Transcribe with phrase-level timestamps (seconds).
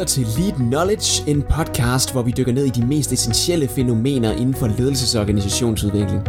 [0.00, 4.32] lytter til Lead Knowledge, en podcast, hvor vi dykker ned i de mest essentielle fænomener
[4.32, 6.22] inden for ledelses- og organisationsudvikling.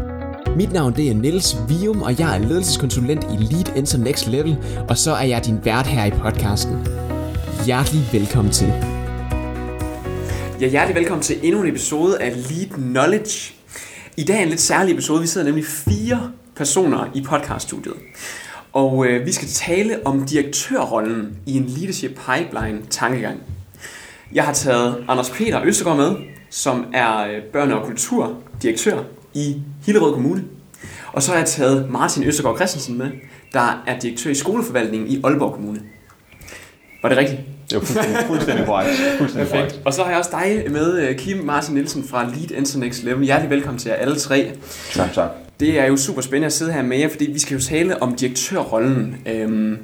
[0.55, 4.57] Mit navn det er Niels Vium, og jeg er ledelseskonsulent i Lead Enter Next Level,
[4.89, 6.87] og så er jeg din vært her i podcasten.
[7.65, 8.67] Hjertelig velkommen til.
[10.61, 13.53] Ja, hjertelig velkommen til endnu en episode af Lead Knowledge.
[14.17, 15.21] I dag er en lidt særlig episode.
[15.21, 17.95] Vi sidder nemlig fire personer i podcaststudiet.
[18.73, 23.39] Og øh, vi skal tale om direktørrollen i en leadership pipeline tankegang.
[24.33, 26.15] Jeg har taget Anders Peter Østergaard med,
[26.49, 30.43] som er øh, børne- og kulturdirektør i Hillerød Kommune.
[31.13, 33.11] Og så har jeg taget Martin Østergaard Christensen med,
[33.53, 35.81] der er direktør i skoleforvaltningen i Aalborg Kommune.
[37.01, 37.39] Var det rigtigt?
[37.69, 38.91] Det er fuldstændig, fuldstændig korrekt.
[39.17, 39.81] Fuldstændig Perfekt.
[39.85, 43.03] Og så har jeg også dig med, øh, Kim Martin Nielsen fra Lead Enter Next
[43.03, 43.25] Level.
[43.25, 44.51] Hjertelig velkommen til jer alle tre.
[44.93, 45.29] Tak, tak.
[45.59, 48.01] Det er jo super spændende at sidde her med jer, fordi vi skal jo tale
[48.01, 49.15] om direktørrollen.
[49.25, 49.77] Øhm,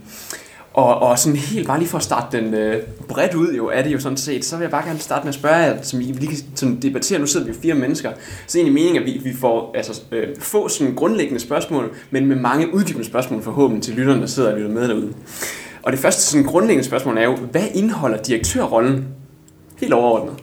[0.78, 3.82] og, og sådan helt bare lige for at starte den øh, bredt ud, jo, er
[3.82, 6.00] det jo sådan set, så vil jeg bare gerne starte med at spørge jer, som
[6.00, 8.12] vi lige kan sådan debattere, nu sidder vi jo fire mennesker,
[8.48, 12.36] så egentlig meningen, at vi, vi får altså, øh, få sådan grundlæggende spørgsmål, men med
[12.36, 15.14] mange uddybende spørgsmål forhåbentlig til lytterne, der sidder og lytter med derude.
[15.84, 19.06] Og det første sådan grundlæggende spørgsmål er jo, hvad indeholder direktørrollen
[19.80, 20.36] helt overordnet?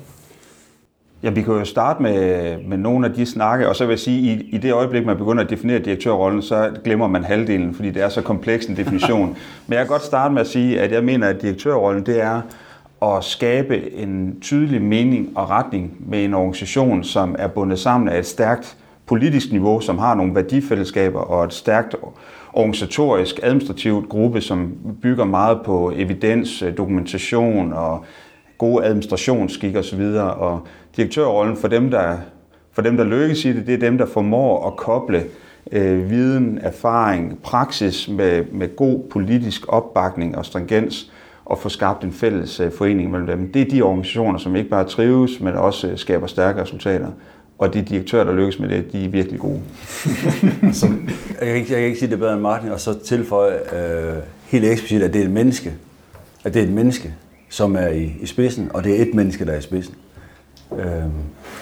[1.25, 3.99] Ja, vi kan jo starte med, med nogle af de snakke, og så vil jeg
[3.99, 7.91] sige, i, i det øjeblik, man begynder at definere direktørrollen, så glemmer man halvdelen, fordi
[7.91, 9.37] det er så kompleks en definition.
[9.67, 12.41] Men jeg kan godt starte med at sige, at jeg mener, at direktørrollen, det er
[13.03, 18.19] at skabe en tydelig mening og retning med en organisation, som er bundet sammen af
[18.19, 21.97] et stærkt politisk niveau, som har nogle værdifællesskaber og et stærkt
[22.53, 28.05] organisatorisk, administrativt gruppe, som bygger meget på evidens, dokumentation og
[28.59, 30.03] gode administrationsskik osv.
[30.17, 32.17] Og direktørrollen for dem, der,
[32.73, 35.25] for dem, der lykkes i det, det er dem, der formår at koble
[35.73, 41.11] øh, viden, erfaring, praksis med, med god politisk opbakning og stringens
[41.45, 43.53] og få skabt en fælles øh, forening mellem dem.
[43.53, 47.09] Det er de organisationer, som ikke bare trives, men også øh, skaber stærke resultater.
[47.59, 49.61] Og de direktører, der lykkes med det, de er virkelig gode.
[50.03, 50.17] Så,
[50.63, 50.87] altså,
[51.41, 54.17] jeg, kan ikke, jeg kan ikke sige det bedre end Martin, og så tilføje øh,
[54.47, 55.73] helt eksplicit, at det er et menneske.
[56.45, 57.15] At det er et menneske,
[57.49, 59.95] som er i, i spidsen, og det er et menneske, der er i spidsen.
[60.79, 61.03] Øh,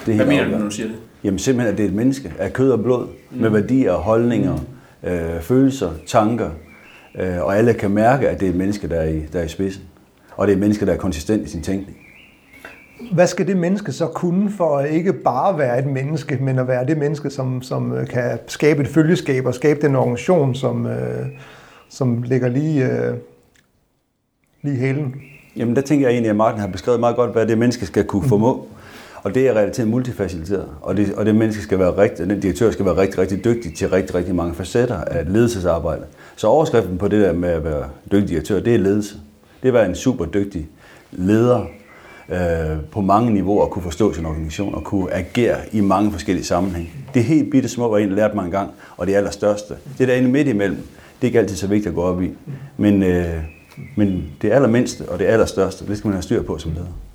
[0.06, 0.96] det Hvad mener du, når du siger det?
[1.24, 3.40] Jamen simpelthen, at det er et menneske af kød og blod, mm.
[3.40, 4.58] med værdier, holdninger,
[5.02, 6.50] øh, følelser, tanker,
[7.20, 9.44] øh, og alle kan mærke, at det er et menneske, der er, i, der er
[9.44, 9.82] i spidsen.
[10.36, 11.96] Og det er et menneske, der er konsistent i sin tænkning.
[13.12, 16.68] Hvad skal det menneske så kunne for at ikke bare være et menneske, men at
[16.68, 20.86] være det menneske, som, som øh, kan skabe et følgeskab og skabe den organisation, som,
[20.86, 21.26] øh,
[21.88, 23.14] som ligger lige, øh,
[24.62, 25.14] lige hælen?
[25.56, 28.04] Jamen der tænker jeg egentlig, at Martin har beskrevet meget godt, hvad det menneske skal
[28.04, 28.68] kunne formå.
[29.22, 30.68] Og det er realiteten multifaciliteret.
[30.80, 33.74] Og det, og det menneske skal være rigtig, den direktør skal være rigtig, rigtig dygtig
[33.74, 36.02] til rigtig, rigtig mange facetter af ledelsesarbejde.
[36.36, 39.14] Så overskriften på det der med at være dygtig direktør, det er ledelse.
[39.62, 40.68] Det er at være en super dygtig
[41.12, 41.66] leder
[42.28, 46.44] øh, på mange niveauer og kunne forstå sin organisation og kunne agere i mange forskellige
[46.44, 46.90] sammenhænge.
[47.14, 49.74] Det helt bitte små var en, lærte mig engang, og det allerstørste.
[49.98, 52.30] Det der inde midt imellem, det er ikke altid så vigtigt at gå op i.
[52.76, 53.34] Men, øh,
[53.96, 57.11] men det allermindste og det allerstørste, det skal man have styr på som leder.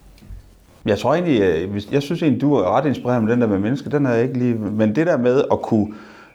[0.87, 3.47] Jeg tror egentlig, jeg, hvis- jeg synes egentlig, du er ret inspireret med den der
[3.47, 5.87] med mennesker, den er jeg ikke lige, men det der med at kunne,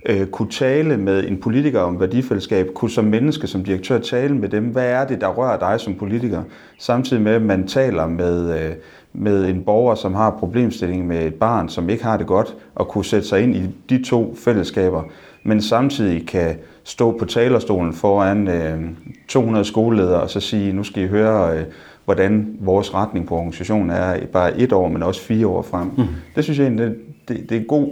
[0.07, 4.49] øh, kunne tale med en politiker om værdifællesskab, kunne som menneske, som direktør tale med
[4.49, 6.43] dem, hvad er det, der rører dig som politiker,
[6.79, 8.73] samtidig med, at man taler med, øh,
[9.13, 12.89] med en borger, som har problemstilling med et barn, som ikke har det godt, og
[12.89, 15.03] kunne sætte sig ind i de to fællesskaber,
[15.43, 18.81] men samtidig kan stå på talerstolen foran øh,
[19.29, 21.65] 200 skoleledere og så sige, nu skal I høre, øh,
[22.05, 25.91] hvordan vores retning på organisationen er i bare et år, men også fire år frem.
[25.97, 26.05] Mm.
[26.37, 26.97] Det synes jeg egentlig, det,
[27.29, 27.89] det, det er god.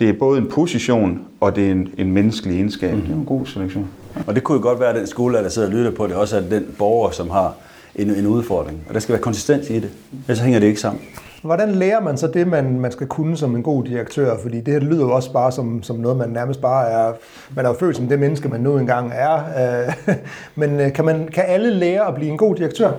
[0.00, 2.94] Det er både en position, og det er en, en menneskelig egenskab.
[2.94, 3.00] Mm.
[3.00, 3.88] Det er en god selektion.
[4.26, 6.14] Og det kunne jo godt være, at den skole, der sidder og lytter på det,
[6.14, 7.54] også er den borger, som har
[7.94, 8.80] en, en udfordring.
[8.88, 9.90] Og der skal være konsistens i det,
[10.28, 11.02] ellers hænger det ikke sammen.
[11.42, 14.36] Hvordan lærer man så det, man, man skal kunne som en god direktør?
[14.42, 17.12] Fordi det her lyder jo også bare som, som noget, man nærmest bare er...
[17.54, 19.34] Man er jo født som det menneske, man nu engang er.
[19.36, 20.14] Øh,
[20.60, 22.92] Men øh, kan, man, kan alle lære at blive en god direktør?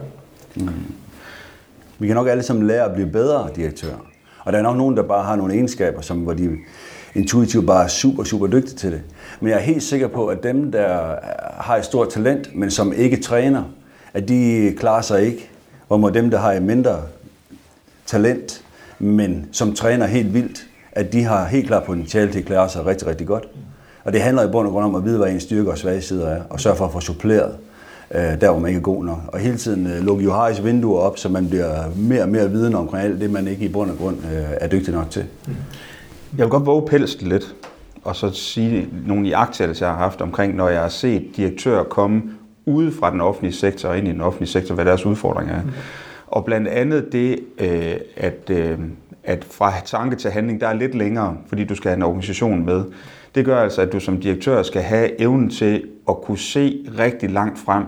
[0.56, 0.70] Mm.
[2.00, 3.98] Vi kan nok alle sammen lære at blive bedre direktører.
[4.40, 6.50] Og der er nok nogen, der bare har nogle egenskaber, som, hvor de
[7.16, 9.02] intuitivt bare er super, super dygtige til det.
[9.40, 11.16] Men jeg er helt sikker på, at dem, der
[11.58, 13.64] har et stort talent, men som ikke træner,
[14.14, 15.50] at de klarer sig ikke.
[15.88, 17.02] Hvor dem, der har et mindre
[18.06, 18.64] talent,
[19.00, 22.86] men som træner helt vildt, at de har helt klart potentiale til at klare sig
[22.86, 23.48] rigtig, rigtig godt.
[24.04, 26.02] Og det handler i bund og grund om at vide, hvad ens styrke og svage
[26.02, 27.56] sider er, og sørge for at få suppleret
[28.16, 29.20] øh, der, hvor man ikke er god nok.
[29.28, 32.78] Og hele tiden øh, lukke Johari's vinduer op, så man bliver mere og mere vidende
[32.78, 35.26] omkring alt det, man ikke i bund og grund øh, er dygtig nok til.
[36.38, 37.56] Jeg vil godt våge pelsen lidt,
[38.04, 42.22] og så sige nogle iagttagelser, jeg har haft omkring, når jeg har set direktører komme
[42.66, 45.62] ude fra den offentlige sektor og ind i den offentlige sektor, hvad deres udfordringer er.
[46.28, 48.80] Og blandt andet det, øh, at, øh,
[49.24, 52.66] at fra tanke til handling, der er lidt længere, fordi du skal have en organisation
[52.66, 52.84] med.
[53.36, 57.30] Det gør altså, at du som direktør skal have evnen til at kunne se rigtig
[57.30, 57.84] langt frem,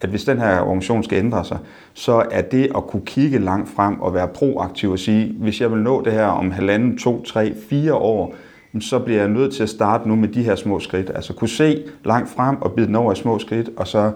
[0.00, 1.58] at hvis den her organisation skal ændre sig,
[1.94, 5.72] så er det at kunne kigge langt frem og være proaktiv og sige, hvis jeg
[5.72, 8.34] vil nå det her om halvanden, to, tre, fire år,
[8.80, 11.10] så bliver jeg nødt til at starte nu med de her små skridt.
[11.14, 14.12] Altså kunne se langt frem og bide den over i små skridt, og så,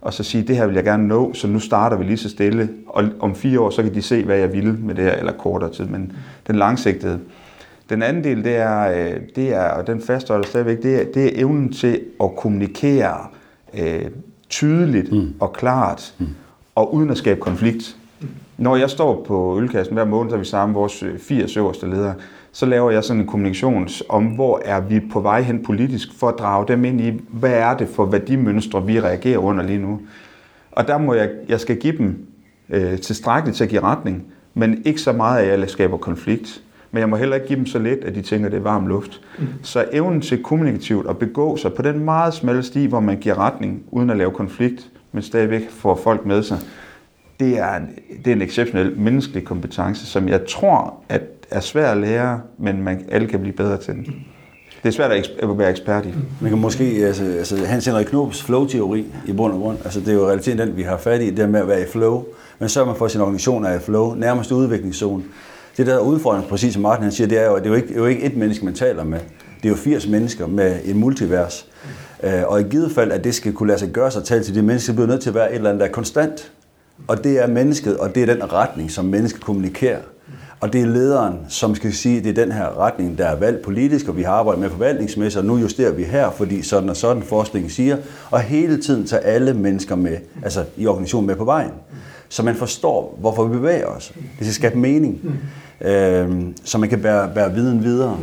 [0.00, 2.28] og så sige, det her vil jeg gerne nå, så nu starter vi lige så
[2.28, 2.68] stille.
[2.86, 5.32] Og om fire år, så kan de se, hvad jeg vil med det her, eller
[5.32, 6.12] kortere tid, men
[6.46, 7.20] den langsigtede.
[7.90, 11.24] Den anden del, det er, øh, det er og den fastholder stadigvæk, det er, det
[11.24, 13.16] er evnen til at kommunikere
[13.78, 14.10] øh,
[14.48, 15.34] tydeligt mm.
[15.40, 16.26] og klart, mm.
[16.74, 17.96] og uden at skabe konflikt.
[18.58, 22.14] Når jeg står på ølkassen hver måned, så vi sammen vores 80 øverste ledere,
[22.52, 26.28] så laver jeg sådan en kommunikation om, hvor er vi på vej hen politisk, for
[26.28, 30.00] at drage dem ind i, hvad er det for værdimønstre, vi reagerer under lige nu.
[30.72, 32.26] Og der må jeg, jeg skal give dem
[32.70, 34.24] øh, tilstrækkeligt til at give retning,
[34.54, 36.62] men ikke så meget, at jeg skaber konflikt.
[36.94, 38.62] Men jeg må heller ikke give dem så lidt, at de tænker, at det er
[38.62, 39.20] varm luft.
[39.38, 39.46] Mm.
[39.62, 43.38] Så evnen til kommunikativt at begå sig på den meget smalle sti, hvor man giver
[43.38, 46.58] retning, uden at lave konflikt, men stadigvæk får folk med sig,
[47.40, 47.88] det er en,
[48.24, 52.82] det er en exceptionel menneskelig kompetence, som jeg tror at er svær at lære, men
[52.82, 54.04] man, alle kan blive bedre til den.
[54.82, 56.14] Det er svært at, at være ekspert i.
[56.40, 60.08] Man kan måske, altså, altså Hans Henrik Knobs flow-teori i bund og grund, altså det
[60.08, 62.24] er jo realiteten den, vi har fat i, det med at være i flow.
[62.58, 65.22] Men så man for sin organisation er i flow, nærmest udviklingszone.
[65.76, 67.76] Det der udfordring, præcis som Martin han siger, det er jo, at det er jo
[67.76, 69.18] ikke, det er jo ikke et menneske, man taler med.
[69.62, 71.66] Det er jo 80 mennesker med en multivers.
[72.22, 74.44] Øh, og i givet fald, at det skal kunne lade sig gøre sig at tale
[74.44, 76.52] til de mennesker, så bliver nødt til at være et eller andet, der er konstant.
[77.08, 79.98] Og det er mennesket, og det er den retning, som mennesket kommunikerer.
[80.60, 83.36] Og det er lederen, som skal sige, at det er den her retning, der er
[83.36, 86.88] valgt politisk, og vi har arbejdet med forvaltningsmæssigt, og nu justerer vi her, fordi sådan
[86.88, 87.96] og sådan forskningen siger,
[88.30, 91.70] og hele tiden tager alle mennesker med, altså i organisationen med på vejen.
[92.28, 94.12] Så man forstår, hvorfor vi bevæger os.
[94.14, 95.20] Det skal skabe mening,
[95.80, 98.18] øh, så man kan bære, bære viden videre.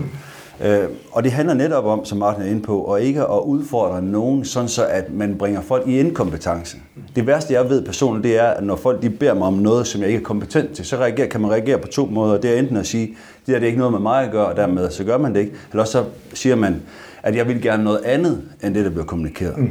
[0.64, 4.02] Øh, og det handler netop om, som Martin er inde på, at ikke at udfordre
[4.02, 6.78] nogen, sådan så at man bringer folk i inkompetence.
[7.16, 9.88] Det værste, jeg ved personligt, det er, at når folk de beder mig om noget,
[9.88, 12.38] som jeg ikke er kompetent til, så reagerer, kan man reagere på to måder.
[12.38, 13.16] Det er enten at sige,
[13.48, 15.40] det er det ikke noget med mig at gøre, og dermed så gør man det
[15.40, 15.54] ikke.
[15.72, 16.04] Eller så
[16.34, 16.82] siger man,
[17.24, 19.58] at jeg vil gerne noget andet, end det, der bliver kommunikeret.
[19.58, 19.70] Mm.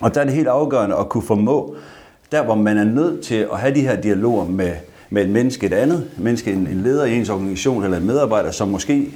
[0.00, 1.76] Og der er det helt afgørende at kunne formå,
[2.32, 4.72] der hvor man er nødt til at have de her dialoger med,
[5.12, 8.68] med et menneske, et andet menneske, en leder i ens organisation eller en medarbejder, som
[8.68, 9.08] måske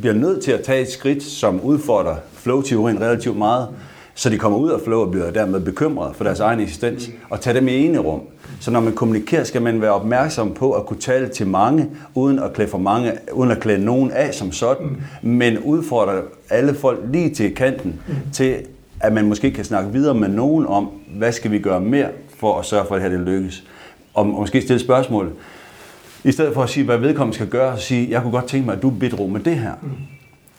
[0.00, 3.68] bliver nødt til at tage et skridt, som udfordrer flow-teorien relativt meget,
[4.14, 7.40] så de kommer ud af flow og bliver dermed bekymrede for deres egen eksistens, og
[7.40, 8.20] tage dem i ene rum.
[8.60, 12.38] Så når man kommunikerer, skal man være opmærksom på at kunne tale til mange, uden
[12.38, 17.00] at klæde, for mange, uden at klæde nogen af som sådan, men udfordre alle folk
[17.12, 18.00] lige til kanten,
[18.32, 18.56] til
[19.00, 22.08] at man måske kan snakke videre med nogen om, hvad skal vi gøre mere
[22.38, 23.64] for at sørge for, at det her det lykkes.
[24.16, 25.32] Og måske stille spørgsmål.
[26.24, 28.66] I stedet for at sige, hvad vedkommende skal gøre, så sige, jeg kunne godt tænke
[28.66, 29.72] mig, at du bidrog med det her.
[29.82, 29.88] Mm.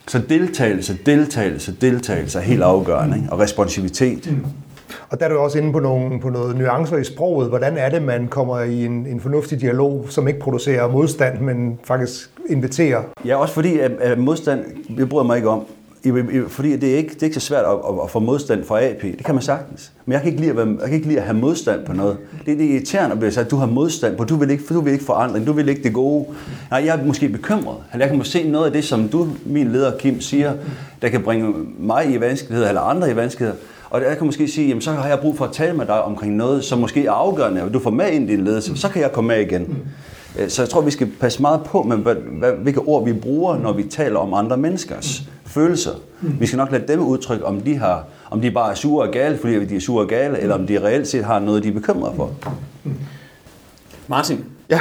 [0.07, 3.29] Så deltagelse, deltagelse, deltagelse er helt afgørende, ikke?
[3.31, 4.31] og responsivitet.
[4.31, 4.45] Mm.
[5.09, 7.49] Og der er du også inde på, nogle, på noget nuancer i sproget.
[7.49, 11.79] Hvordan er det, man kommer i en, en fornuftig dialog, som ikke producerer modstand, men
[11.83, 13.03] faktisk inviterer?
[13.25, 14.65] Ja, også fordi at, at modstand,
[14.97, 15.65] jeg bryder mig ikke om
[16.47, 18.83] fordi det er ikke, det er ikke så svært at, at, at få modstand fra
[18.83, 19.01] AP.
[19.01, 19.91] Det kan man sagtens.
[20.05, 21.93] Men jeg kan ikke lide at, være, jeg kan ikke lide at have modstand på
[21.93, 22.17] noget.
[22.45, 24.63] Det, det er irriterende at blive sagt, at du har modstand på, du vil ikke,
[24.69, 26.25] du vil ikke forandring, du vil ikke det gode.
[26.71, 27.77] Nej, jeg er måske bekymret.
[27.99, 30.53] Jeg kan måske se noget af det, som du, min leder Kim, siger,
[31.01, 33.59] der kan bringe mig i vanskeligheder, eller andre i vanskeligheder.
[33.89, 36.03] Og jeg kan måske sige, jamen så har jeg brug for at tale med dig
[36.03, 38.89] omkring noget, som måske er afgørende, og du får med ind i din ledelse, så
[38.89, 39.77] kan jeg komme med igen.
[40.39, 41.97] Øh, så jeg tror, vi skal passe meget på med,
[42.61, 45.23] hvilke ord vi bruger, når vi taler om andre menneskers
[45.57, 45.91] følelser.
[46.21, 49.13] Vi skal nok lade dem udtrykke, om de, har, om de bare er sure og
[49.13, 51.69] gale, fordi de er sure og gale, eller om de reelt set har noget, de
[51.69, 52.33] er bekymrede for.
[54.07, 54.79] Martin, ja.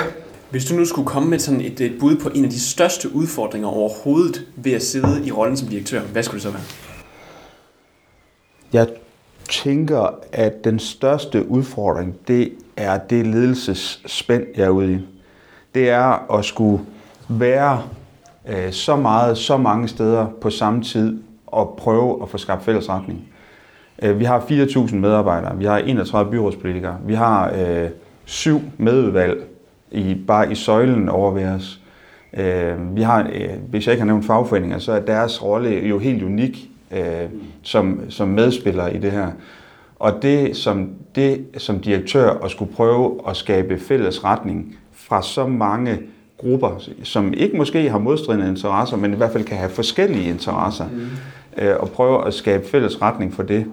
[0.50, 3.14] hvis du nu skulle komme med sådan et, et bud på en af de største
[3.14, 6.62] udfordringer overhovedet ved at sidde i rollen som direktør, hvad skulle det så være?
[8.72, 8.88] Jeg
[9.50, 14.98] tænker, at den største udfordring, det er det ledelsesspænd, jeg er ude i.
[15.74, 16.84] Det er at skulle
[17.28, 17.82] være
[18.48, 22.88] øh, så meget, så mange steder på samme tid og prøve at få skabt fælles
[22.88, 23.28] retning.
[24.02, 27.88] Øh, vi har 4.000 medarbejdere, vi har 31 byrådspolitikere, vi har øh,
[28.24, 29.44] syv medudvalg
[29.90, 31.80] i, bare i søjlen over ved os.
[32.36, 35.98] Øh, vi har, øh, hvis jeg ikke har nævnt fagforeninger, så er deres rolle jo
[35.98, 37.28] helt unik øh,
[37.62, 39.30] som, som medspiller i det her.
[39.98, 45.46] Og det som, det som direktør at skulle prøve at skabe fælles retning fra så
[45.46, 45.98] mange
[46.38, 50.84] grupper, som ikke måske har modstridende interesser, men i hvert fald kan have forskellige interesser,
[50.92, 51.64] mm.
[51.64, 53.66] øh, og prøve at skabe fælles retning for det.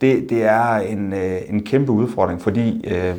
[0.00, 3.14] det, det er en, øh, en kæmpe udfordring, fordi, øh,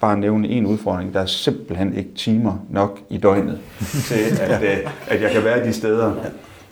[0.00, 3.58] bare nævne en udfordring, der er simpelthen ikke timer nok i døgnet
[4.08, 6.12] til, at, øh, at jeg kan være de steder.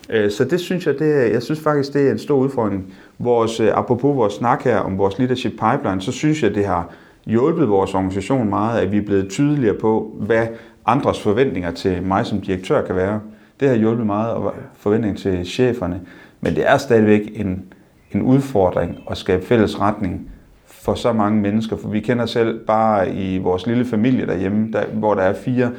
[0.09, 2.93] Øh, så det synes jeg, det, jeg synes faktisk, det er en stor udfordring.
[3.19, 6.89] Vores, øh, apropos vores snak her om vores leadership pipeline, så synes jeg, det har
[7.25, 10.47] hjulpet vores organisation meget, at vi er blevet tydeligere på, hvad
[10.85, 13.19] andres forventninger til mig som direktør kan være.
[13.59, 16.01] Det har hjulpet meget, og forventninger til cheferne.
[16.41, 17.63] Men det er stadigvæk en,
[18.11, 20.31] en udfordring at skabe fælles retning
[20.65, 21.77] for så mange mennesker.
[21.77, 25.71] For vi kender selv bare i vores lille familie derhjemme, der, hvor der er fire,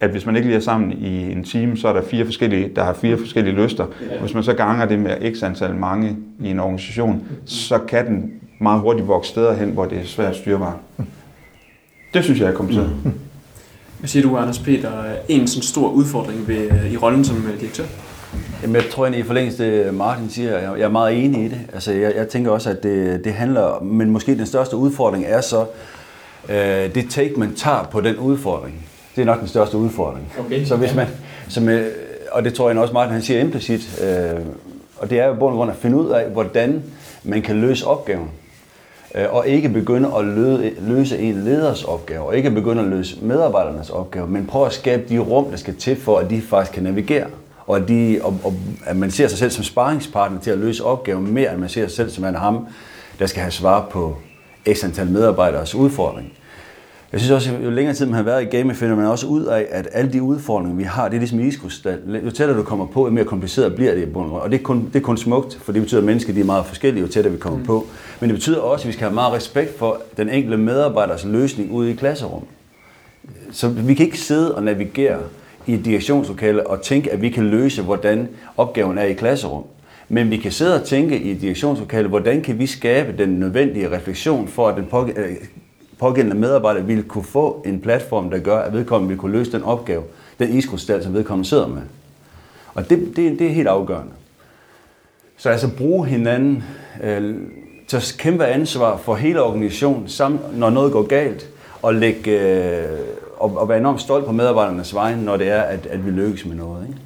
[0.00, 2.70] at hvis man ikke lige er sammen i en time, så er der fire forskellige,
[2.76, 3.86] der har fire forskellige lyster.
[4.20, 8.32] Hvis man så ganger det med x antal mange i en organisation, så kan den
[8.60, 10.76] meget hurtigt vokse steder hen, hvor det er svært styrbart.
[12.14, 12.90] Det synes jeg er kompliceret.
[14.04, 14.90] Hvad siger du, Anders Peter,
[15.28, 17.84] en sådan stor udfordring ved, øh, i rollen som øh, direktør?
[18.62, 21.60] Jamen, jeg tror egentlig, i forlængelse Martin siger, jeg er meget enig i det.
[21.72, 25.40] Altså, jeg, jeg tænker også, at det, det handler, men måske den største udfordring er
[25.40, 25.64] så,
[26.48, 28.86] øh, det take, man tager på den udfordring.
[29.16, 30.32] Det er nok den største udfordring.
[30.38, 30.64] Okay.
[30.64, 31.06] Så hvis man,
[31.48, 31.86] som, øh,
[32.32, 34.40] og det tror jeg også, Martin han siger implicit, øh,
[34.96, 36.82] og det er jo bund og grund at finde ud af, hvordan
[37.24, 38.28] man kan løse opgaven.
[39.14, 40.24] Øh, og ikke begynde at
[40.82, 45.02] løse en leders opgave, og ikke begynde at løse medarbejdernes opgave, men prøve at skabe
[45.08, 47.26] de rum, der skal til for, at de faktisk kan navigere.
[47.66, 48.54] Og at, de, og, og
[48.86, 51.86] at man ser sig selv som sparringspartner til at løse opgaven mere, end man ser
[51.86, 52.66] sig selv som en ham,
[53.18, 54.16] der skal have svar på
[54.72, 56.32] x antal medarbejderes udfordring.
[57.14, 59.44] Jeg synes også, jo længere tid man har været i game, finder man også ud
[59.44, 62.20] af, at alle de udfordringer, vi har, det er ligesom iskrystal.
[62.24, 64.62] Jo tættere du kommer på, jo mere kompliceret bliver det i bund og det er,
[64.62, 67.08] kun, det er kun smukt, for det betyder, at mennesker de er meget forskellige, jo
[67.08, 67.64] tættere vi kommer mm.
[67.64, 67.86] på.
[68.20, 71.72] Men det betyder også, at vi skal have meget respekt for den enkelte medarbejders løsning
[71.72, 72.48] ude i klasserummet.
[73.52, 75.18] Så vi kan ikke sidde og navigere
[75.66, 79.64] i et direktionslokale og tænke, at vi kan løse, hvordan opgaven er i klasserum.
[80.08, 83.96] Men vi kan sidde og tænke i et direktionslokale, hvordan kan vi skabe den nødvendige
[83.96, 84.84] refleksion for, at den
[86.04, 89.62] pågældende medarbejder ville kunne få en platform, der gør, at vedkommende ville kunne løse den
[89.62, 90.02] opgave,
[90.38, 91.82] den iskrystal, som vedkommende sidder med.
[92.74, 94.12] Og det, det, det er helt afgørende.
[95.36, 96.64] Så altså bruge hinanden
[97.02, 97.36] øh,
[97.88, 101.48] tage kæmpe ansvar for hele organisationen, sammen, når noget går galt,
[101.82, 102.98] og, lægge, øh,
[103.36, 106.46] og, og være enormt stolt på medarbejdernes vegne, når det er, at, at vi lykkes
[106.46, 106.86] med noget.
[106.88, 107.00] Ikke?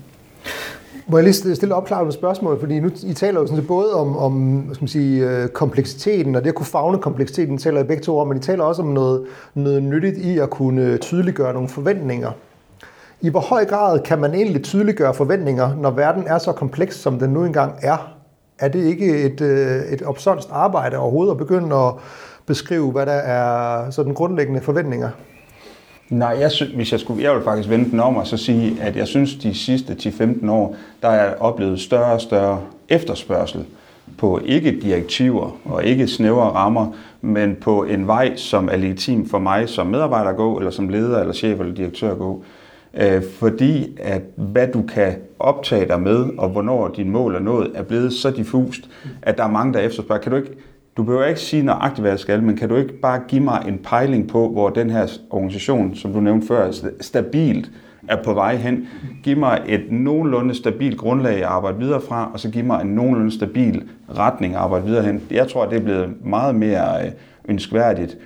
[1.11, 4.63] Må jeg lige stille opklarende spørgsmål, fordi nu I taler jo sådan både om, om
[4.73, 8.19] skal man sige, øh, kompleksiteten, og det at kunne fagne kompleksiteten, taler I begge to
[8.19, 9.25] om, men I taler også om noget,
[9.55, 12.31] noget nyttigt i at kunne tydeliggøre nogle forventninger.
[13.21, 17.19] I hvor høj grad kan man egentlig tydeliggøre forventninger, når verden er så kompleks, som
[17.19, 18.15] den nu engang er?
[18.59, 21.95] Er det ikke et, øh, et opsonst arbejde overhovedet at begynde at
[22.47, 25.09] beskrive, hvad der er sådan grundlæggende forventninger?
[26.11, 28.77] Nej, jeg, synes, hvis jeg, skulle, jeg vil faktisk vente den om og så sige,
[28.81, 33.65] at jeg synes, de sidste 10-15 år, der er oplevet større og større efterspørgsel
[34.19, 39.39] på ikke direktiver og ikke snævre rammer, men på en vej, som er legitim for
[39.39, 42.45] mig som medarbejder at gå, eller som leder, eller chef, eller direktør at gå.
[42.95, 47.71] Øh, fordi at hvad du kan optage dig med, og hvornår dine mål er nået,
[47.75, 48.91] er blevet så diffust,
[49.23, 50.23] at der er mange, der efterspørger.
[50.23, 50.51] Kan du ikke
[50.99, 53.65] du behøver ikke sige nøjagtigt, hvad jeg skal, men kan du ikke bare give mig
[53.69, 57.71] en pejling på, hvor den her organisation, som du nævnte før, stabilt
[58.09, 58.89] er på vej hen.
[59.23, 62.89] Giv mig et nogenlunde stabilt grundlag at arbejde videre fra, og så giv mig en
[62.89, 63.89] nogenlunde stabil
[64.19, 65.23] retning at arbejde videre hen.
[65.31, 67.13] Jeg tror, det er blevet meget mere øh,
[67.49, 68.19] ønskværdigt.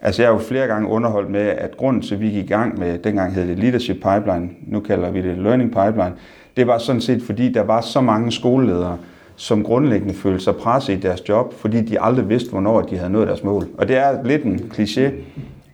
[0.00, 2.48] Altså jeg har jo flere gange underholdt med, at grunden til, at vi gik i
[2.48, 6.12] gang med, dengang hed det Leadership Pipeline, nu kalder vi det Learning Pipeline,
[6.56, 8.98] det var sådan set, fordi der var så mange skoleledere,
[9.40, 13.12] som grundlæggende følte sig presset i deres job, fordi de aldrig vidste, hvornår de havde
[13.12, 13.66] nået deres mål.
[13.78, 15.10] Og det er lidt en kliché,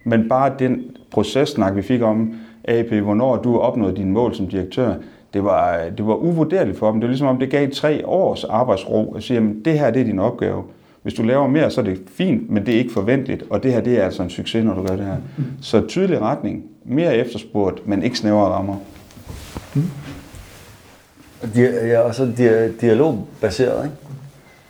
[0.04, 4.94] men bare den processnak, vi fik om, AP, hvornår du opnåede dine mål som direktør,
[5.34, 7.00] det var, det var uvurderligt for dem.
[7.00, 10.00] Det var ligesom om, det gav tre års arbejdsro at sige, at det her det
[10.00, 10.62] er din opgave.
[11.02, 13.72] Hvis du laver mere, så er det fint, men det er ikke forventeligt, og det
[13.72, 15.16] her det er altså en succes, når du gør det her.
[15.60, 18.76] Så tydelig retning, mere efterspurgt, men ikke snævere rammer.
[19.74, 19.82] Mm.
[21.56, 22.32] Ja, og så
[22.80, 23.96] dialogbaseret, ikke?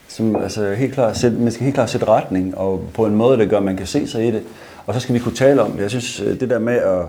[0.09, 3.39] Som, altså, helt klart sætte, man skal helt klart sætte retning, og på en måde,
[3.39, 4.43] der gør, at man kan se sig i det.
[4.87, 5.81] Og så skal vi kunne tale om det.
[5.81, 7.01] Jeg synes, øh, det der med, at,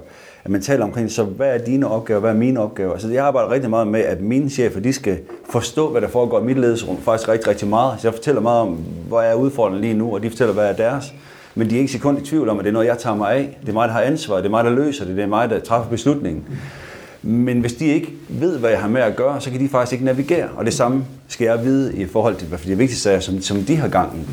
[0.43, 2.93] at man taler omkring, så hvad er dine opgaver, hvad er mine opgaver?
[2.93, 5.17] Altså, jeg arbejder rigtig meget med, at mine chefer, de skal
[5.49, 8.01] forstå, hvad der foregår i mit ledelsesrum, faktisk rigtig, rigtig meget.
[8.01, 10.69] Så jeg fortæller meget om, hvor jeg er udfordrende lige nu, og de fortæller, hvad
[10.69, 11.13] er deres.
[11.55, 13.35] Men de er ikke sekund i tvivl om, at det er noget, jeg tager mig
[13.35, 13.57] af.
[13.61, 15.49] Det er mig, der har ansvar, det er mig, der løser det, det er mig,
[15.49, 16.45] der træffer beslutningen.
[17.27, 19.93] Men hvis de ikke ved, hvad jeg har med at gøre, så kan de faktisk
[19.93, 20.49] ikke navigere.
[20.55, 23.57] Og det samme skal jeg vide i forhold til, hvad de vigtigste sager, som, som
[23.57, 24.29] de har gangen.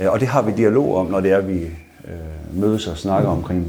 [0.00, 1.60] Øh, og det har vi dialog om, når det er, vi
[2.04, 3.66] øh, mødes og snakker omkring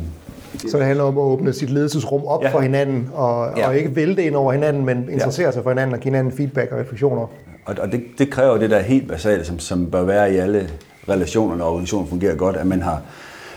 [0.67, 2.49] så det handler om at åbne sit ledelsesrum op ja.
[2.49, 3.67] for hinanden, og, ja.
[3.67, 5.51] og ikke vælte ind over hinanden, men interessere ja.
[5.51, 7.21] sig for hinanden og give hinanden feedback og refleksioner.
[7.65, 10.69] Og, og det, det kræver det der helt basale, som, som bør være i alle
[11.09, 13.01] relationerne og organisationen fungerer godt, at man har,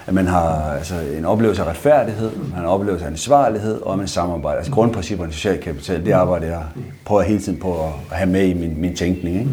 [0.08, 3.98] at man har altså, en oplevelse af retfærdighed, man har en oplevelse af ansvarlighed, og
[3.98, 4.58] man samarbejder.
[4.58, 6.62] Altså grundprincipperne social kapital, det arbejde jeg
[7.04, 9.38] prøver hele tiden på at have med i min, min tænkning.
[9.38, 9.50] Ikke?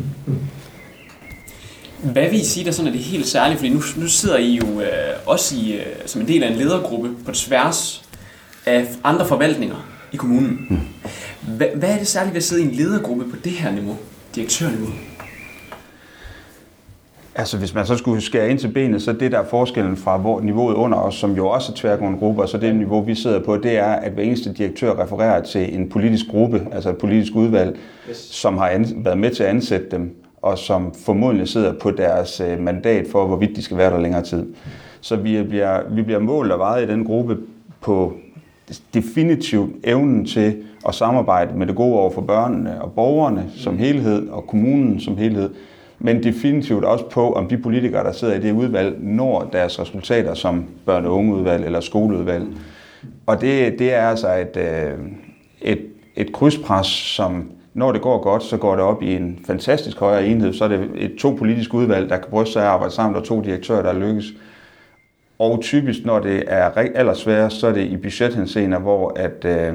[2.03, 3.57] Hvad vil I sige, der sådan er det helt særlige?
[3.57, 4.88] Fordi nu, nu sidder I jo øh,
[5.25, 8.03] også i, øh, som en del af en ledergruppe på tværs
[8.65, 10.81] af andre forvaltninger i kommunen.
[11.41, 13.97] Hvad, hvad er det særligt ved at sidde i en ledergruppe på det her niveau,
[14.35, 14.89] direktørniveau?
[17.38, 20.18] Altså hvis man så skulle skære ind til benet, så det der er forskellen fra
[20.18, 23.39] hvor niveauet under os, som jo også er tværgående grupper, så det niveau vi sidder
[23.39, 27.36] på, det er, at hver eneste direktør refererer til en politisk gruppe, altså et politisk
[27.36, 27.77] udvalg,
[28.10, 28.18] yes.
[28.18, 32.60] som har været med til at ansætte dem, og som formodentlig sidder på deres øh,
[32.60, 34.46] mandat for, hvorvidt de skal være der længere tid.
[35.01, 37.38] Så vi bliver, vi bliver målt og vejet i den gruppe
[37.82, 38.13] på
[38.94, 40.56] definitivt evnen til
[40.88, 45.18] at samarbejde med det gode over for børnene og borgerne som helhed og kommunen som
[45.18, 45.50] helhed,
[46.05, 50.33] men definitivt også på, om de politikere, der sidder i det udvalg, når deres resultater
[50.33, 52.45] som børne- og ungeudvalg eller skoleudvalg.
[53.25, 54.93] Og det, det er altså et, øh,
[55.62, 55.85] et,
[56.15, 60.27] et krydspres, som når det går godt, så går det op i en fantastisk højere
[60.27, 60.53] enhed.
[60.53, 63.24] Så er det et to politisk udvalg, der kan bryste sig at arbejde sammen, og
[63.24, 64.25] to direktører, der lykkes.
[65.39, 69.74] Og typisk, når det er allersværest, så er det i budgethenseender, hvor at øh,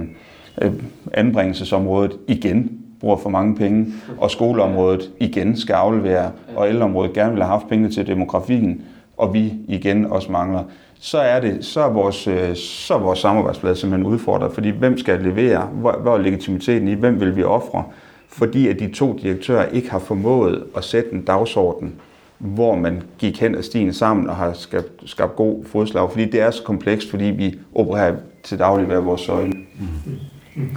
[0.62, 0.72] øh
[1.12, 3.86] anbringelsesområdet igen bruger for mange penge,
[4.18, 8.82] og skoleområdet igen skal aflevere, og ældreområdet gerne vil have haft penge til demografien,
[9.16, 10.62] og vi igen også mangler.
[11.00, 14.98] Så er, det, så er vores, øh, så er vores samarbejdsplads simpelthen udfordret, fordi hvem
[14.98, 15.60] skal levere?
[15.60, 16.94] Hvor, hvor er legitimiteten i?
[16.94, 17.84] Hvem vil vi ofre?
[18.28, 21.94] Fordi at de to direktører ikke har formået at sætte en dagsorden,
[22.38, 26.40] hvor man gik hen ad stien sammen og har skabt, skabt god fodslag, fordi det
[26.40, 29.52] er så komplekst, fordi vi opererer til daglig hver vores søjle.
[29.52, 30.12] Mm.
[30.54, 30.68] Mm.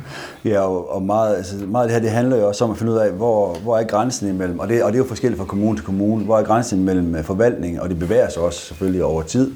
[0.46, 2.78] Ja, og, og meget, altså meget af det her, det handler jo også om at
[2.78, 5.40] finde ud af, hvor, hvor er grænsen imellem, og det, og det er jo forskelligt
[5.40, 8.60] fra kommune til kommune, hvor er grænsen imellem forvaltning, forvaltningen, og det bevæger sig også
[8.60, 9.52] selvfølgelig over tid,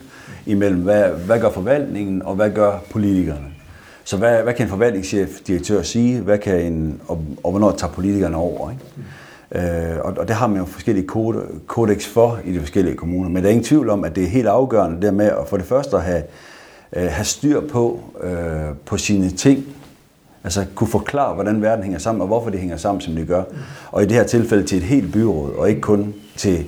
[0.45, 3.45] imellem hvad, hvad gør forvaltningen, og hvad gør politikerne.
[4.03, 7.93] Så hvad, hvad kan en forvaltningschef, direktør sige, hvad kan en, og, og hvornår tager
[7.93, 8.83] politikerne over, ikke?
[9.51, 13.29] Øh, og, og det har man jo forskellige kode, kodex for i de forskellige kommuner,
[13.29, 15.57] men der er ingen tvivl om, at det er helt afgørende der med at for
[15.57, 16.23] det første at have,
[16.95, 19.65] øh, have styr på, øh, på sine ting,
[20.43, 23.43] Altså kunne forklare, hvordan verden hænger sammen, og hvorfor det hænger sammen, som det gør.
[23.91, 26.65] Og i det her tilfælde til et helt byråd, og ikke kun til,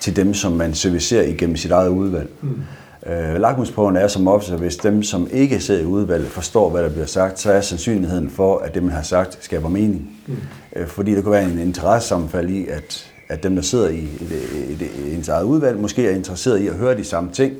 [0.00, 2.28] til dem, som man servicerer igennem sit eget udvalg.
[2.40, 2.62] Mm.
[3.06, 6.90] Øh, lakmusprøven er som ofte, hvis dem, som ikke sidder i udvalget, forstår, hvad der
[6.90, 10.10] bliver sagt, så er sandsynligheden for, at det, man har sagt, skaber mening.
[10.26, 10.36] Mm.
[10.76, 14.40] Øh, fordi der kan være en interessesammenfald i, at, at dem, der sidder i, det,
[14.80, 17.52] i, i ens eget udvalg, måske er interesseret i at høre de samme ting,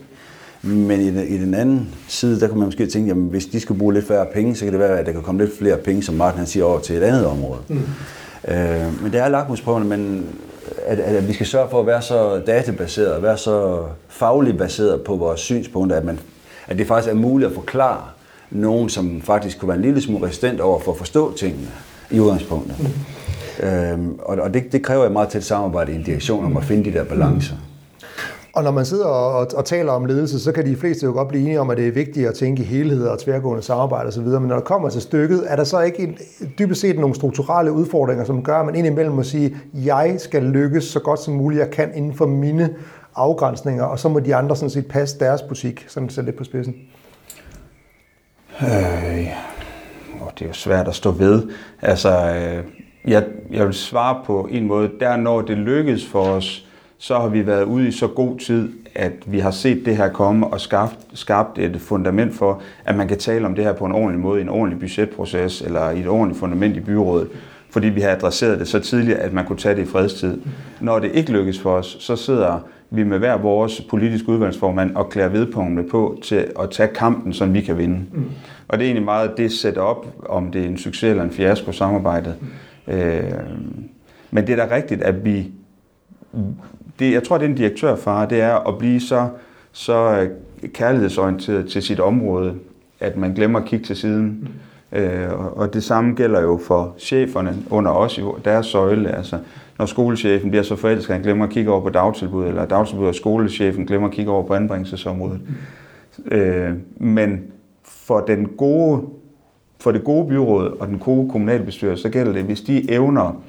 [0.62, 3.60] men i den, i den anden side, der kan man måske tænke, jamen hvis de
[3.60, 5.76] skal bruge lidt færre penge, så kan det være, at der kan komme lidt flere
[5.76, 7.60] penge, som Martin han siger, over til et andet område.
[7.68, 7.80] Mm.
[8.48, 10.26] Øh, men det er lakmusprøverne, men
[10.86, 15.16] at, at vi skal sørge for at være så databaseret, være så fagligt baseret på
[15.16, 16.18] vores synspunkter, at, man,
[16.66, 18.02] at det faktisk er muligt at forklare
[18.50, 21.68] nogen, som faktisk kunne være en lille smule resistent over for at forstå tingene
[22.10, 22.76] i udgangspunktet.
[22.80, 23.66] Mm.
[23.66, 26.64] Øhm, og og det, det kræver et meget tæt samarbejde i en direktion om at
[26.64, 27.54] finde de der balancer.
[27.54, 27.71] Mm.
[28.54, 31.12] Og når man sidder og, og, og taler om ledelse, så kan de fleste jo
[31.12, 34.08] godt blive enige om, at det er vigtigt at tænke i helheder og tværgående samarbejde
[34.08, 36.18] osv., men når det kommer til stykket, er der så ikke en,
[36.58, 40.84] dybest set nogle strukturelle udfordringer, som gør, at man indimellem må sige, jeg skal lykkes
[40.84, 42.74] så godt som muligt, jeg kan inden for mine
[43.14, 46.44] afgrænsninger, og så må de andre sådan set passe deres butik, sådan sætte lidt på
[46.44, 46.74] spidsen?
[48.62, 49.28] Øh,
[50.38, 51.42] det er jo svært at stå ved.
[51.82, 52.64] Altså, øh,
[53.04, 56.68] jeg, jeg vil svare på en måde, der når det lykkes for os,
[57.02, 60.08] så har vi været ude i så god tid, at vi har set det her
[60.08, 63.84] komme og skabt, skabt et fundament for, at man kan tale om det her på
[63.84, 67.28] en ordentlig måde, i en ordentlig budgetproces eller i et ordentligt fundament i byrådet.
[67.70, 70.40] Fordi vi har adresseret det så tidligt, at man kunne tage det i fredstid.
[70.80, 72.58] Når det ikke lykkes for os, så sidder
[72.90, 77.54] vi med hver vores politisk udvalgsformand og klæder vedpunktene på til at tage kampen, som
[77.54, 78.00] vi kan vinde.
[78.12, 78.24] Mm.
[78.68, 81.30] Og det er egentlig meget det sætte op, om det er en succes eller en
[81.30, 82.34] fiasko samarbejdet.
[82.86, 82.92] Mm.
[82.92, 83.32] Øh,
[84.30, 85.50] men det er da rigtigt, at vi
[87.02, 89.28] det, jeg tror, det er en direktørfar, det er at blive så,
[89.72, 90.30] så øh,
[90.72, 92.54] kærlighedsorienteret til sit område,
[93.00, 94.48] at man glemmer at kigge til siden.
[94.92, 94.98] Mm.
[94.98, 99.16] Øh, og det samme gælder jo for cheferne under os i deres søjle.
[99.16, 99.38] Altså,
[99.78, 103.14] når skolechefen bliver så forelsket, han glemmer at kigge over på dagtilbud, eller dagtilbud og
[103.14, 105.40] skolechefen glemmer at kigge over på anbringelsesområdet.
[106.18, 106.36] Mm.
[106.36, 107.40] Øh, men
[107.84, 109.02] for den gode
[109.80, 113.42] for det gode byråd og den gode kommunalbestyrelse, så gælder det, hvis de evner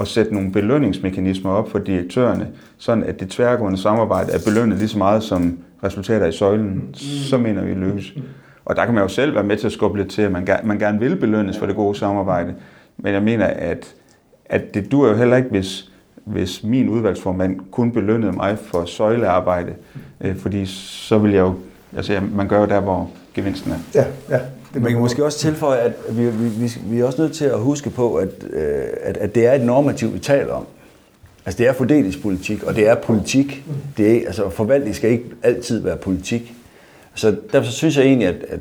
[0.00, 4.88] at sætte nogle belønningsmekanismer op for direktørerne, sådan at det tværgående samarbejde er belønnet lige
[4.88, 6.94] så meget som resultater i søjlen,
[7.30, 8.14] så mener vi lykkes.
[8.64, 10.48] Og der kan man jo selv være med til at skubbe lidt til, at man,
[10.64, 12.54] man gerne vil belønnes for det gode samarbejde.
[12.96, 13.94] Men jeg mener, at,
[14.46, 15.90] at det dur jo heller ikke, hvis
[16.24, 19.74] hvis min udvalgsformand kun belønnede mig for søjlearbejde,
[20.20, 21.54] øh, fordi så vil jeg jo,
[21.96, 23.78] altså man gør jo der, hvor gevinsten er.
[23.94, 24.40] Ja, ja.
[24.74, 27.44] Det man kan måske også tilføje, at vi, vi, vi, vi er også nødt til
[27.44, 30.66] at huske på, at, øh, at, at det er et normativ, vi taler om.
[31.46, 33.64] Altså det er fordelingspolitik, og det er politik.
[33.96, 36.54] Det er, altså forvaltning skal ikke altid være politik.
[37.14, 38.60] Så derfor synes jeg egentlig, at, at,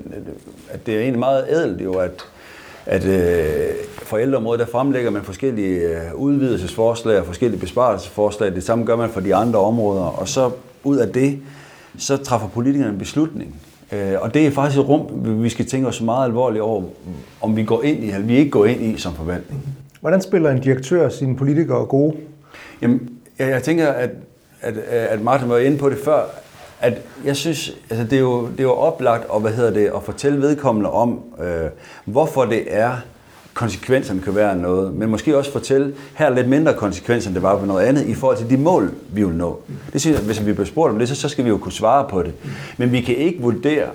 [0.69, 2.25] at det er egentlig meget ædelt jo, at,
[2.85, 8.55] at øh, for ældreområdet, der fremlægger man forskellige øh, udvidelsesforslag og forskellige besparelsesforslag.
[8.55, 10.51] Det samme gør man for de andre områder, og så
[10.83, 11.39] ud af det,
[11.97, 13.55] så træffer politikerne en beslutning.
[13.93, 15.07] Øh, og det er faktisk et rum,
[15.43, 16.83] vi skal tænke os meget alvorligt over,
[17.41, 19.61] om vi går ind i, eller vi ikke går ind i som forvaltning.
[20.01, 22.15] Hvordan spiller en direktør sine politikere gode?
[22.81, 24.09] Jamen, jeg, jeg tænker, at,
[24.61, 26.23] at, at Martin var inde på det før,
[26.79, 29.91] at jeg synes, altså det er jo, det er jo oplagt at, hvad hedder det,
[29.95, 31.69] at fortælle vedkommende om, øh,
[32.05, 32.91] hvorfor det er,
[33.53, 37.43] konsekvenserne kan være noget, men måske også fortælle, her er lidt mindre konsekvenser, end det
[37.43, 39.59] var på noget andet, i forhold til de mål, vi vil nå.
[39.93, 41.71] Det synes jeg, hvis vi bliver spurgt om det, så, så skal vi jo kunne
[41.71, 42.33] svare på det.
[42.77, 43.87] Men vi kan ikke vurdere,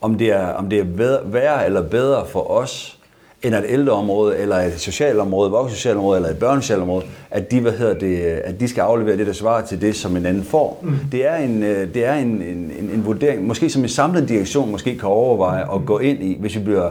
[0.00, 3.00] om det er, om det er bedre, værre eller bedre for os,
[3.42, 8.16] end et ældreområde, eller et socialområde, voksensocialområde, eller et børnesocialområde, at de, hvad hedder det,
[8.18, 10.80] at de skal aflevere det, der svarer til det, som en anden får.
[10.82, 10.96] Mm.
[11.12, 14.28] Det er, en, øh, det er en, en, en, en vurdering, måske som en samlet
[14.28, 16.90] direktion måske kan overveje at gå ind i, hvis vi bliver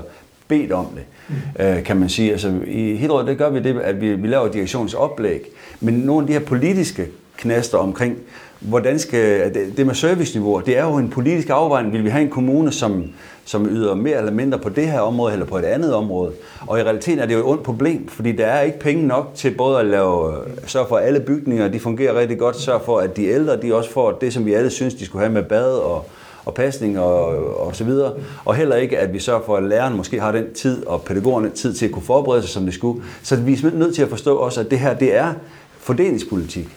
[0.50, 1.66] bedt om det, mm.
[1.66, 2.32] øh, kan man sige.
[2.32, 5.42] Altså, I Hidrød, det gør vi det, at vi, vi laver direktionsoplæg,
[5.80, 7.08] men nogle af de her politiske
[7.38, 8.18] knaster omkring,
[8.60, 11.94] hvordan skal det, med serviceniveau, det er jo en politisk afvejning.
[11.94, 13.04] Vil vi have en kommune, som,
[13.46, 16.32] som yder mere eller mindre på det her område, eller på et andet område?
[16.68, 19.32] Og i realiteten er det jo et ondt problem, fordi der er ikke penge nok
[19.36, 20.34] til både at lave,
[20.66, 23.76] sørge for, at alle bygninger de fungerer rigtig godt, sørge for, at de ældre de
[23.76, 26.06] også får det, som vi alle synes, de skulle have med bad og,
[26.50, 27.26] og pasning og,
[27.60, 28.14] og så videre.
[28.46, 31.50] Og heller ikke, at vi sørger for, at læreren måske har den tid, og pædagogerne
[31.50, 33.04] tid til at kunne forberede sig, som de skulle.
[33.24, 35.34] Så vi er nødt til at forstå også, at det her, det er
[35.80, 36.68] fordelingspolitik.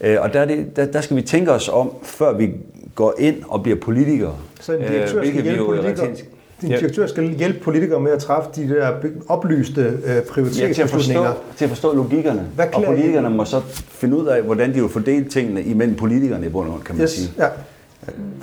[0.00, 2.50] Øh, og der, det, der, der skal vi tænke os om, før vi
[2.94, 4.36] går ind og bliver politikere.
[4.60, 6.14] Så en direktør, skal, hjælpe politikere,
[6.60, 8.92] din direktør skal hjælpe politikere med at træffe de der
[9.28, 10.60] oplyste øh.
[10.60, 12.46] Ja, til, at forstå, til at forstå logikkerne.
[12.54, 16.46] Hvad og politikerne må så finde ud af, hvordan de vil fordele tingene imellem politikerne
[16.46, 17.30] i bund og kan man yes, sige.
[17.38, 17.46] Ja.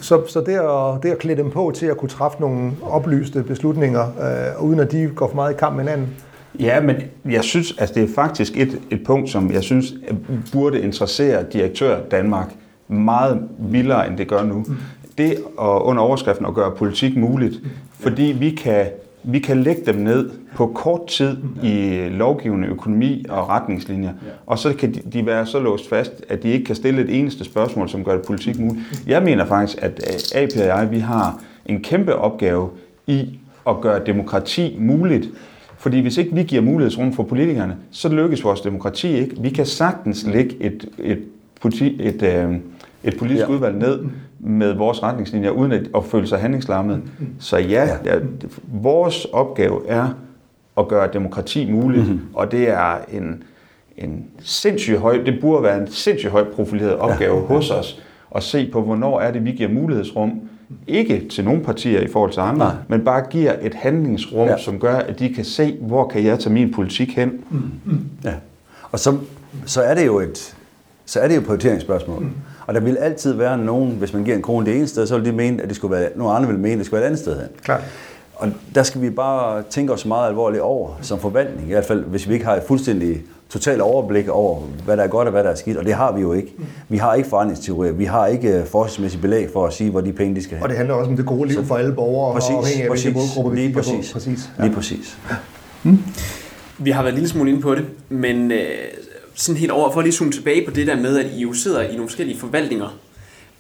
[0.01, 3.43] Så, så det, at, det at klæde dem på til at kunne træffe nogle oplyste
[3.43, 6.15] beslutninger, øh, uden at de går for meget i kamp med hinanden,
[6.59, 9.93] Ja, men jeg synes, at altså det er faktisk et, et punkt, som jeg synes
[10.53, 12.53] burde interessere direktør Danmark
[12.87, 14.65] meget vildere, end det gør nu.
[15.17, 17.55] Det at under overskriften at gøre politik muligt,
[17.99, 18.85] fordi vi kan,
[19.29, 24.13] vi kan lægge dem ned på kort tid i lovgivende økonomi og retningslinjer,
[24.45, 27.43] og så kan de, være så låst fast, at de ikke kan stille et eneste
[27.43, 29.03] spørgsmål, som gør det politik muligt.
[29.07, 32.69] Jeg mener faktisk, at AP og jeg, vi har en kæmpe opgave
[33.07, 35.29] i at gøre demokrati muligt,
[35.77, 39.41] fordi hvis ikke vi giver mulighedsrum for politikerne, så lykkes vores demokrati ikke.
[39.41, 41.23] Vi kan sagtens lægge et, et,
[41.63, 42.55] et, et, øh,
[43.07, 43.53] et politisk ja.
[43.53, 43.99] udvalg ned
[44.39, 47.01] med vores retningslinjer, uden at, at føle sig handlingslammet.
[47.39, 48.15] Så ja, ja,
[48.73, 50.07] vores opgave er
[50.77, 52.21] at gøre demokrati muligt, mm-hmm.
[52.33, 53.43] og det er en,
[53.97, 57.41] en sindssygt høj, det burde være en sindssygt højt profileret opgave ja.
[57.41, 58.03] hos os,
[58.35, 60.41] at se på, hvornår er det, vi giver mulighedsrum
[60.87, 62.75] ikke til nogle partier i forhold til andre, Nej.
[62.87, 64.57] men bare giver et handlingsrum, ja.
[64.57, 67.31] som gør, at de kan se, hvor kan jeg tage min politik hen.
[67.49, 67.61] Mm.
[67.85, 67.99] Mm.
[68.23, 68.33] Ja.
[68.91, 69.17] Og så,
[69.65, 70.57] så er det jo et
[71.07, 72.23] så er det jo et prioriteringsspørgsmål.
[72.23, 72.31] Mm.
[72.67, 75.17] Og der vil altid være nogen, hvis man giver en krone det ene sted, så
[75.17, 77.05] vil de mene, at det skulle være, nogle andre vil mene, at det skulle være
[77.05, 77.47] et andet sted hen.
[77.63, 77.81] Klar.
[78.35, 82.03] Og der skal vi bare tænke os meget alvorligt over som forvaltning, i hvert fald
[82.03, 85.43] hvis vi ikke har et fuldstændig totalt overblik over, hvad der er godt og hvad
[85.43, 86.53] der er skidt, og det har vi jo ikke.
[86.89, 90.13] Vi har ikke forandringsteorier, vi har ikke øh, forskningsmæssigt belæg for at sige, hvor de
[90.13, 90.65] penge de skal have.
[90.65, 92.89] Og det handler også om det gode liv for alle borgere, præcis, og afhængig af
[92.89, 94.13] præcis, hvilke målgrupper vi lige præcis, på.
[94.13, 94.49] Præcis.
[94.57, 94.63] Ja.
[94.63, 95.17] Lige præcis.
[95.83, 96.03] Hmm.
[96.77, 98.59] Vi har været en lille smule inde på det, men øh,
[99.37, 101.53] sådan helt over, for at lige zoome tilbage på det der med, at I jo
[101.53, 102.97] sidder i nogle forskellige forvaltninger,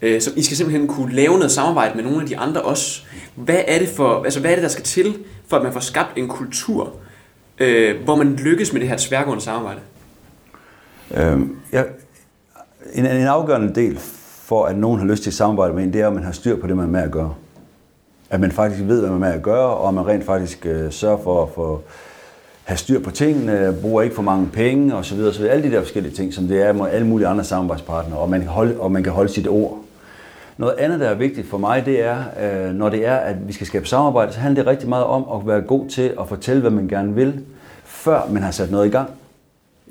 [0.01, 3.01] øh, så I skal simpelthen kunne lave noget samarbejde med nogle af de andre også.
[3.35, 5.79] Hvad er det, for, altså, hvad er det der skal til, for at man får
[5.79, 6.93] skabt en kultur,
[7.59, 9.79] øh, hvor man lykkes med det her tværgående samarbejde?
[11.11, 11.83] Øhm, ja,
[12.93, 13.99] en, en afgørende del
[14.43, 16.31] for, at nogen har lyst til at samarbejde med en, det er, at man har
[16.31, 17.33] styr på det, man er med at gøre.
[18.29, 20.65] At man faktisk ved, hvad man er med at gøre, og at man rent faktisk
[20.65, 21.81] øh, sørger for at få
[22.67, 25.31] have styr på tingene, bruger ikke for mange penge osv.
[25.33, 28.29] Så Alle de der forskellige ting, som det er med alle mulige andre samarbejdspartnere, og
[28.29, 29.77] man kan holde, og man kan holde sit ord.
[30.57, 33.53] Noget andet, der er vigtigt for mig, det er, øh, når det er, at vi
[33.53, 36.61] skal skabe samarbejde, så handler det rigtig meget om at være god til at fortælle,
[36.61, 37.39] hvad man gerne vil,
[37.83, 39.09] før man har sat noget i gang.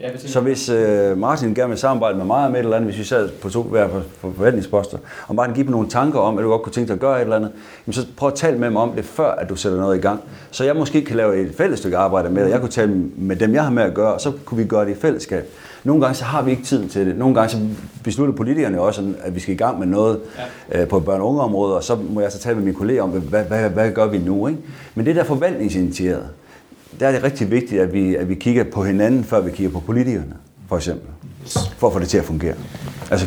[0.00, 2.98] Ja, så hvis uh, Martin gerne vil samarbejde med mig om et eller andet, hvis
[2.98, 6.38] vi sad på to hver på, på forvaltningsposter, og Martin giver mig nogle tanker om,
[6.38, 7.50] at du godt kunne tænke dig at gøre et eller andet,
[7.86, 10.00] jamen så prøv at tale med mig om det, før at du sætter noget i
[10.00, 10.20] gang.
[10.50, 12.50] Så jeg måske kan lave et fælles stykke arbejde med dig.
[12.50, 14.84] Jeg kunne tale med dem, jeg har med at gøre, og så kunne vi gøre
[14.84, 15.44] det i fællesskab.
[15.84, 17.16] Nogle gange så har vi ikke tid til det.
[17.16, 17.58] Nogle gange så
[18.04, 20.20] beslutter politikerne også, at vi skal i gang med noget
[20.72, 20.82] ja.
[20.82, 23.10] øh, på børn- og ungeområdet, og så må jeg så tale med mine kolleger om,
[23.10, 24.46] hvad, hvad, hvad gør vi nu?
[24.46, 24.60] Ikke?
[24.94, 26.28] Men det der forvaltningsinitieret,
[27.00, 29.72] der er det rigtig vigtigt, at vi, at vi kigger på hinanden, før vi kigger
[29.72, 30.34] på politikerne,
[30.68, 31.08] for eksempel.
[31.78, 32.54] For at få det til at fungere.
[33.10, 33.26] Altså,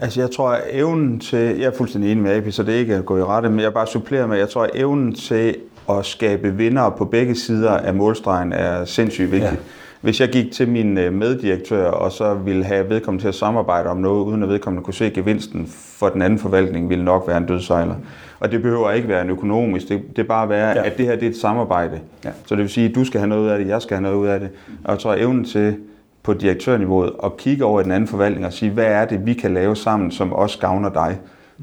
[0.00, 2.78] altså jeg tror, at evnen til, jeg er fuldstændig enig med AP, så det er
[2.78, 5.56] ikke at gå i rette, men jeg bare supplerer med, jeg tror, at evnen til
[5.90, 9.52] at skabe vinder på begge sider af målstregen er sindssygt vigtigt.
[9.52, 9.58] Ja.
[10.00, 13.88] Hvis jeg gik til min øh, meddirektør og så ville have vedkommende til at samarbejde
[13.88, 17.36] om noget, uden at vedkommende kunne se gevinsten for den anden forvaltning, ville nok være
[17.36, 17.94] en dødsejler.
[18.40, 20.86] Og det behøver ikke være en økonomisk, det, det er bare være, ja.
[20.86, 22.00] at det her det er et samarbejde.
[22.24, 22.30] Ja.
[22.46, 24.02] Så det vil sige, at du skal have noget ud af det, jeg skal have
[24.02, 24.48] noget ud af det.
[24.84, 25.76] Og jeg tror, at evnen til
[26.22, 29.34] på direktørniveauet at kigge over i den anden forvaltning og sige, hvad er det, vi
[29.34, 31.18] kan lave sammen, som også gavner dig.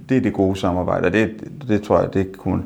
[0.09, 1.31] Det er det gode samarbejde, og det,
[1.67, 2.63] det tror jeg, det kunne,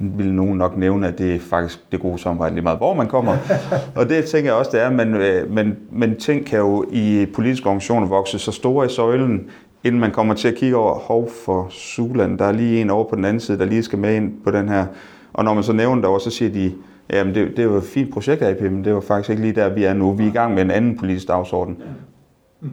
[0.00, 3.06] vil nogen nok nævne, at det er faktisk det gode samarbejde lige meget, hvor man
[3.06, 3.36] kommer.
[3.96, 7.26] og det tænker jeg også, det er, men, øh, men, men ting kan jo i
[7.34, 9.50] politiske organisationer vokse så store i søjlen,
[9.84, 13.04] inden man kommer til at kigge over, hov for Suland, der er lige en over
[13.04, 14.86] på den anden side, der lige skal med ind på den her.
[15.32, 16.72] Og når man så nævner det over, så siger de,
[17.12, 19.68] jamen det, det var et fint projekt, AP, men det var faktisk ikke lige der,
[19.68, 20.12] vi er nu.
[20.12, 21.76] Vi er i gang med en anden politisk dagsorden.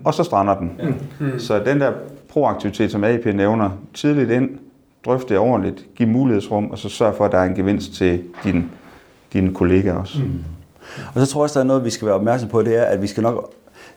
[0.04, 0.72] Og så strander den.
[1.39, 1.91] Så den der
[2.30, 4.50] proaktivitet, som AP nævner, tidligt ind,
[5.06, 8.24] drøfte det ordentligt, give mulighedsrum, og så sørge for, at der er en gevinst til
[8.43, 8.72] din,
[9.34, 10.20] dine kollegaer også.
[10.20, 10.43] Mm.
[11.15, 12.84] Og så tror jeg også, der er noget, vi skal være opmærksom på, det er,
[12.84, 13.52] at vi skal nok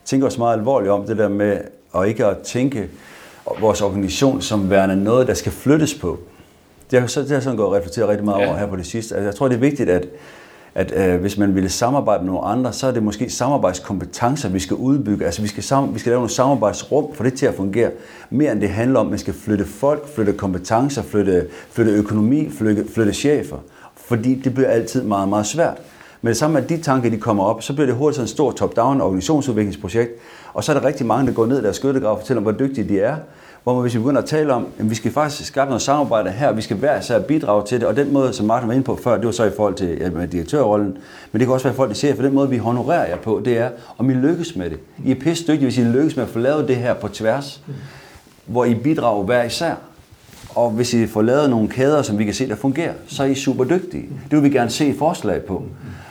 [0.04, 1.58] tænke os meget alvorligt om det der med,
[1.96, 2.88] at ikke at tænke
[3.60, 6.18] vores organisation som værende noget, der skal flyttes på.
[6.90, 8.46] Det har, så, det har sådan gået og reflekteret rigtig meget ja.
[8.48, 9.14] over her på det sidste.
[9.14, 10.06] Altså, jeg tror, det er vigtigt, at,
[10.74, 14.58] at øh, hvis man vil samarbejde med nogle andre, så er det måske samarbejdskompetencer, vi
[14.58, 15.24] skal udbygge.
[15.24, 17.90] Altså vi skal, sam- vi skal lave nogle samarbejdsrum for det til at fungere.
[18.30, 22.50] Mere end det handler om, at man skal flytte folk, flytte kompetencer, flytte, flytte økonomi,
[22.50, 23.56] flytte, flytte chefer.
[23.96, 25.78] Fordi det bliver altid meget, meget svært.
[26.22, 28.54] Men sammen med, de tanker de kommer op, så bliver det hurtigt sådan et stort
[28.54, 30.10] top-down organisationsudviklingsprojekt.
[30.54, 32.52] Og så er der rigtig mange, der går ned i deres skyttegrav og fortæller, hvor
[32.52, 33.16] dygtige de er
[33.62, 36.30] hvor man, hvis vi begynder at tale om, at vi skal faktisk skabe noget samarbejde
[36.30, 38.84] her, vi skal hver især bidrage til det, og den måde, som Martin var inde
[38.84, 40.98] på før, det var så i forhold til ja, med direktørrollen,
[41.32, 43.16] men det kan også være i forhold til chef, for den måde, vi honorerer jer
[43.16, 44.78] på, det er, om I lykkes med det.
[45.04, 47.62] I er pisse dygtige, hvis I lykkes med at få lavet det her på tværs,
[48.46, 49.74] hvor I bidrager hver især.
[50.54, 53.26] Og hvis I får lavet nogle kæder, som vi kan se, der fungerer, så er
[53.26, 54.08] I super dygtige.
[54.30, 55.62] Det vil vi gerne se forslag på.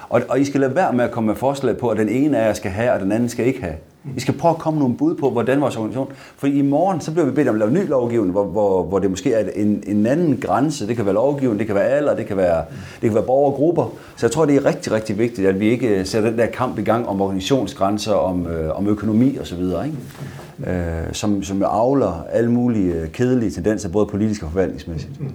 [0.09, 2.37] Og, og I skal lade være med at komme med forslag på, at den ene
[2.37, 3.75] af jer skal have, og den anden skal ikke have.
[4.03, 6.11] Vi skal prøve at komme nogle bud på, hvordan vores organisation...
[6.37, 8.99] For i morgen, så bliver vi bedt om at lave ny lovgivning, hvor, hvor, hvor
[8.99, 10.87] det måske er en, en anden grænse.
[10.87, 12.63] Det kan være lovgivning, det kan være alder, det kan være,
[13.01, 13.93] det kan være borgergrupper.
[14.15, 16.45] Så jeg tror, det er rigtig, rigtig vigtigt, at vi ikke øh, sætter den der
[16.45, 20.71] kamp i gang om organisationsgrænser, om, øh, om økonomi osv., ikke?
[20.71, 25.21] Øh, som, som avler alle mulige øh, kedelige tendenser, både politisk og forvaltningsmæssigt.
[25.21, 25.31] Mm.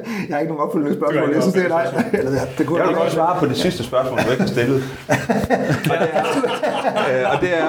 [0.28, 1.32] jeg har ikke nogen opfølgende spørgsmål.
[1.34, 1.86] Jeg synes, det er nej.
[2.12, 4.82] Eller, det kunne jeg vil godt svare på det sidste spørgsmål, du ikke har stillet.
[7.32, 7.66] og det er,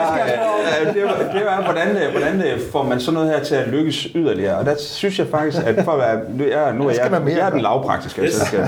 [0.81, 3.55] øh, det er, det er hvordan, øh, hvordan øh, får man sådan noget her til
[3.55, 4.57] at lykkes yderligere?
[4.57, 7.45] Og der synes jeg faktisk, at for at være, nu er, nu er jeg, jeg
[7.45, 8.33] er den lavpraktiske, yes.
[8.33, 8.67] så, skal,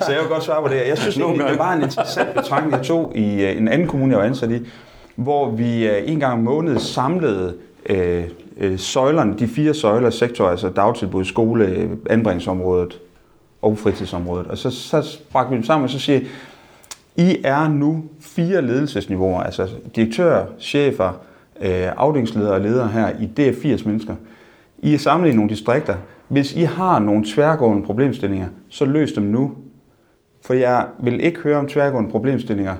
[0.00, 0.88] så jeg vil godt svare på det.
[0.88, 4.18] Jeg synes egentlig, det var en interessant betragtning, jeg tog i en anden kommune, jeg
[4.18, 4.68] var ansat i,
[5.16, 7.54] hvor vi en gang om måneden samlede
[7.86, 8.24] øh,
[8.60, 13.00] øh, søjlerne, de fire søjler, sektor, altså dagtilbud, skole, øh, anbringelsesområdet
[13.62, 14.46] og fritidsområdet.
[14.46, 16.20] Og så, så bragte vi dem sammen, og så siger
[17.16, 21.12] I er nu fire ledelsesniveauer, altså direktør, chefer,
[21.60, 24.14] øh, afdelingsledere og ledere her i det 80 mennesker.
[24.78, 25.94] I er samlet i nogle distrikter.
[26.28, 29.52] Hvis I har nogle tværgående problemstillinger, så løs dem nu.
[30.44, 32.74] For jeg vil ikke høre om tværgående problemstillinger,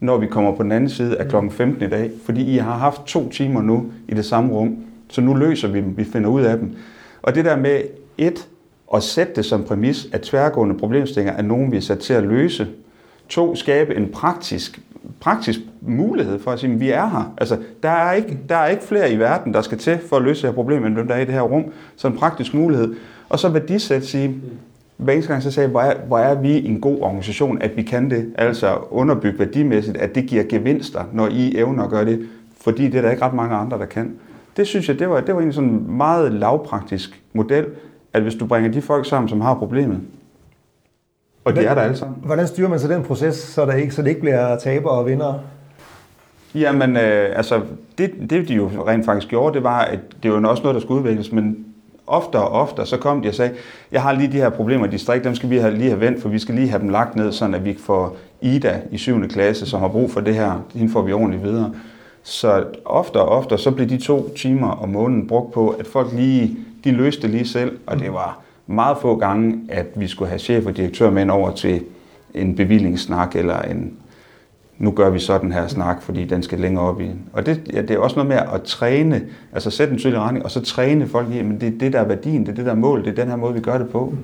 [0.00, 1.36] når vi kommer på den anden side af kl.
[1.50, 5.20] 15 i dag, fordi I har haft to timer nu i det samme rum, så
[5.20, 6.76] nu løser vi dem, vi finder ud af dem.
[7.22, 7.80] Og det der med
[8.18, 8.48] et,
[8.94, 12.22] at sætte det som præmis, at tværgående problemstillinger er nogen, vi er sat til at
[12.22, 12.66] løse.
[13.28, 14.80] To, skabe en praktisk,
[15.20, 17.34] praktisk mulighed for at sige, at vi er her.
[17.38, 20.22] Altså, der er, ikke, der er ikke flere i verden, der skal til for at
[20.22, 21.64] løse det her problem, end dem, der er i det her rum.
[21.96, 22.94] Så en praktisk mulighed.
[23.28, 24.40] Og så værdisæt sige,
[24.96, 27.82] hver eneste gang så sagde hvor er, hvor er vi en god organisation, at vi
[27.82, 32.28] kan det, altså underbygge værdimæssigt, at det giver gevinster, når I evner at gøre det,
[32.60, 34.14] fordi det er der ikke ret mange andre, der kan.
[34.56, 37.66] Det synes jeg, det var, det var en sådan meget lavpraktisk model,
[38.12, 40.00] at hvis du bringer de folk sammen, som har problemet,
[41.44, 42.18] og de er der alle sammen.
[42.24, 45.06] Hvordan styrer man så den proces, så, der ikke, så det ikke bliver taber og
[45.06, 45.34] vinder?
[46.54, 47.60] Jamen, øh, altså,
[47.98, 50.80] det, det de jo rent faktisk gjorde, det var, at det var også noget, der
[50.80, 51.66] skulle udvikles, men
[52.06, 53.54] ofte og ofte, så kom de og sagde,
[53.92, 56.22] jeg har lige de her problemer i distrikt, dem skal vi have, lige have vendt,
[56.22, 59.28] for vi skal lige have dem lagt ned, sådan at vi får Ida i 7.
[59.28, 61.72] klasse, som har brug for det her, hende får vi ordentligt videre.
[62.26, 66.12] Så ofte og ofte, så blev de to timer om måneden brugt på, at folk
[66.12, 70.28] lige, de løste det lige selv, og det var meget få gange, at vi skulle
[70.28, 71.82] have chef og direktør med over til
[72.34, 73.92] en bevillingssnak eller en,
[74.78, 77.10] nu gør vi sådan her snak, fordi den skal længere op i.
[77.32, 80.44] Og det, ja, det er også noget med at træne, altså sætte en tydelig retning,
[80.44, 82.64] og så træne folk i, men det er det, der er værdien, det er det,
[82.64, 84.14] der er mål, det er den her måde, vi gør det på.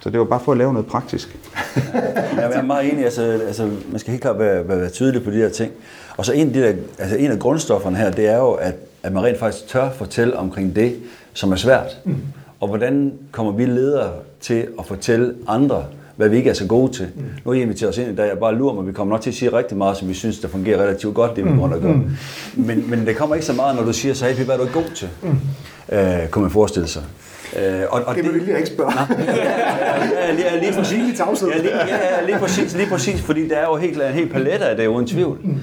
[0.00, 1.38] Så det var bare for at lave noget praktisk.
[2.36, 5.30] jeg er meget enig, altså, altså man skal helt klart være, være, være tydelig på
[5.30, 5.72] de her ting.
[6.20, 8.74] Og så en af, de der, altså en af grundstofferne her, det er jo, at,
[9.02, 10.94] at man rent faktisk tør fortælle omkring det,
[11.32, 11.98] som er svært.
[12.04, 12.16] Mm.
[12.60, 15.84] Og hvordan kommer vi ledere til at fortælle andre,
[16.16, 17.08] hvad vi ikke er så gode til.
[17.16, 17.22] Mm.
[17.44, 19.20] Nu har I inviteret os ind i dag, jeg bare lurer mig, vi kommer nok
[19.22, 21.64] til at sige rigtig meget, som vi synes, der fungerer relativt godt, det vi må
[21.64, 21.92] at gøre.
[21.92, 22.10] Mm.
[22.54, 24.68] Men, men det kommer ikke så meget, når du siger, så hey, hvad er du
[24.72, 25.08] god til?
[25.22, 25.96] Mm.
[25.96, 27.02] Øh, kunne man forestille sig.
[27.56, 28.92] Øh, og, og det vil jeg ikke spørge.
[29.18, 29.34] ja,
[30.14, 31.20] ja, ja, lige præcis.
[31.20, 34.66] Ja, lige, ja, lige præcis, lige præcis, fordi der er jo helt en helt palette
[34.66, 35.38] af det, uden tvivl.
[35.42, 35.60] Mm.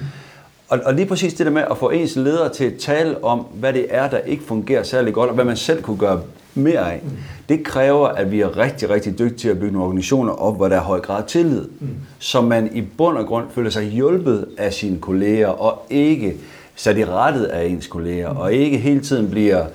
[0.68, 3.38] Og, og lige præcis det der med at få ens ledere til at tale om,
[3.38, 6.20] hvad det er, der ikke fungerer særlig godt, og hvad man selv kunne gøre
[6.54, 7.10] mere af, mm.
[7.48, 10.68] det kræver, at vi er rigtig, rigtig dygtige til at bygge nogle organisationer op, hvor
[10.68, 11.88] der er høj grad af tillid, mm.
[12.18, 16.36] så man i bund og grund føler sig hjulpet af sine kolleger, og ikke
[16.76, 18.38] sat i rettet af ens kolleger, mm.
[18.38, 19.68] og ikke hele tiden bliver øh,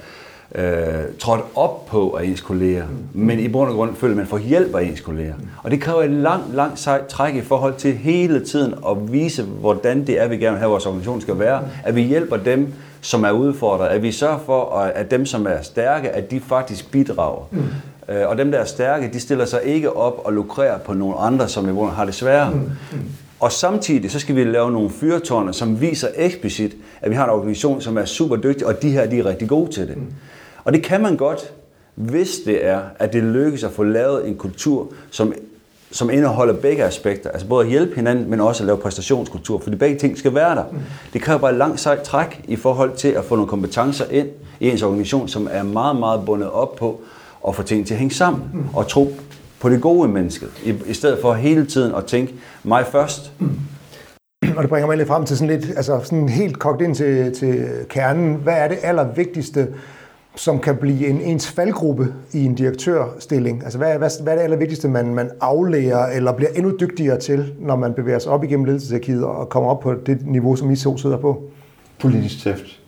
[1.19, 3.21] trådt op på af ens kolleger, mm.
[3.25, 5.33] men i bund og grund føler man får hjælp af ens kolleger.
[5.37, 5.47] Mm.
[5.63, 9.43] Og det kræver et langt, langt sejt træk i forhold til hele tiden at vise,
[9.43, 11.61] hvordan det er, vi gerne vil have, vores organisation skal være.
[11.61, 11.67] Mm.
[11.83, 13.87] At vi hjælper dem, som er udfordret.
[13.87, 17.47] At vi sørger for, at dem, som er stærke, at de faktisk bidrager.
[17.51, 17.63] Mm.
[18.09, 21.15] Øh, og dem, der er stærke, de stiller sig ikke op og lukrerer på nogle
[21.15, 22.51] andre, som i har det sværere.
[22.53, 22.59] Mm.
[22.91, 22.99] Mm.
[23.39, 27.29] Og samtidig så skal vi lave nogle fyrtårne, som viser eksplicit, at vi har en
[27.29, 29.97] organisation, som er super dygtig, og de her de er rigtig gode til det.
[29.97, 30.05] Mm.
[30.63, 31.53] Og det kan man godt,
[31.95, 35.33] hvis det er, at det lykkes at få lavet en kultur, som,
[35.91, 37.29] som indeholder begge aspekter.
[37.29, 40.55] Altså både at hjælpe hinanden, men også at lave præstationskultur, fordi begge ting skal være
[40.55, 40.63] der.
[41.13, 44.27] Det kræver bare et langt sejt træk i forhold til at få nogle kompetencer ind
[44.59, 47.01] i ens organisation, som er meget, meget bundet op på
[47.47, 49.13] at få ting til at hænge sammen og tro
[49.59, 53.31] på det gode i mennesket, i, i stedet for hele tiden at tænke mig først.
[54.55, 57.35] Og det bringer mig lidt frem til sådan lidt, altså sådan helt kogt ind til,
[57.35, 58.35] til kernen.
[58.35, 59.67] Hvad er det allervigtigste,
[60.35, 63.63] som kan blive en ens faldgruppe i en direktørstilling?
[63.63, 67.53] Altså hvad, hvad, hvad er det allervigtigste, man, man aflærer eller bliver endnu dygtigere til,
[67.59, 70.75] når man bevæger sig op igennem ledelsesarkivet og kommer op på det niveau, som I
[70.75, 71.43] så sidder på?
[71.99, 72.79] Politisk tæft.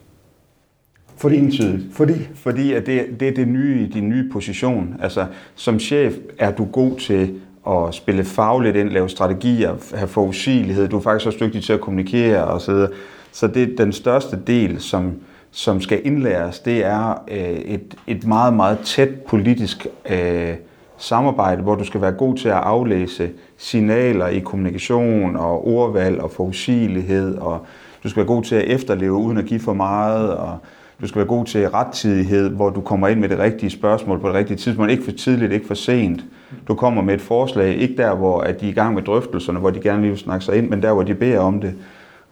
[1.17, 1.83] Fordi, Entydigt.
[1.93, 2.13] Fordi?
[2.35, 4.95] Fordi at det, det er det nye i din nye position.
[5.01, 10.87] Altså, som chef er du god til at spille fagligt ind, lave strategier, have forudsigelighed.
[10.87, 12.89] Du er faktisk også dygtig til at kommunikere og så videre.
[13.31, 15.13] Så det er den største del, som,
[15.57, 20.53] som skal indlæres, det er øh, et, et meget, meget tæt politisk øh,
[20.97, 26.31] samarbejde, hvor du skal være god til at aflæse signaler i kommunikation og ordvalg og
[26.31, 27.65] forudsigelighed, og
[28.03, 30.57] du skal være god til at efterleve uden at give for meget, og
[31.01, 34.27] du skal være god til rettidighed, hvor du kommer ind med det rigtige spørgsmål på
[34.27, 34.91] det rigtige tidspunkt.
[34.91, 36.25] Ikke for tidligt, ikke for sent.
[36.67, 39.59] Du kommer med et forslag, ikke der, hvor at de er i gang med drøftelserne,
[39.59, 41.73] hvor de gerne vil snakke sig ind, men der, hvor de beder om det.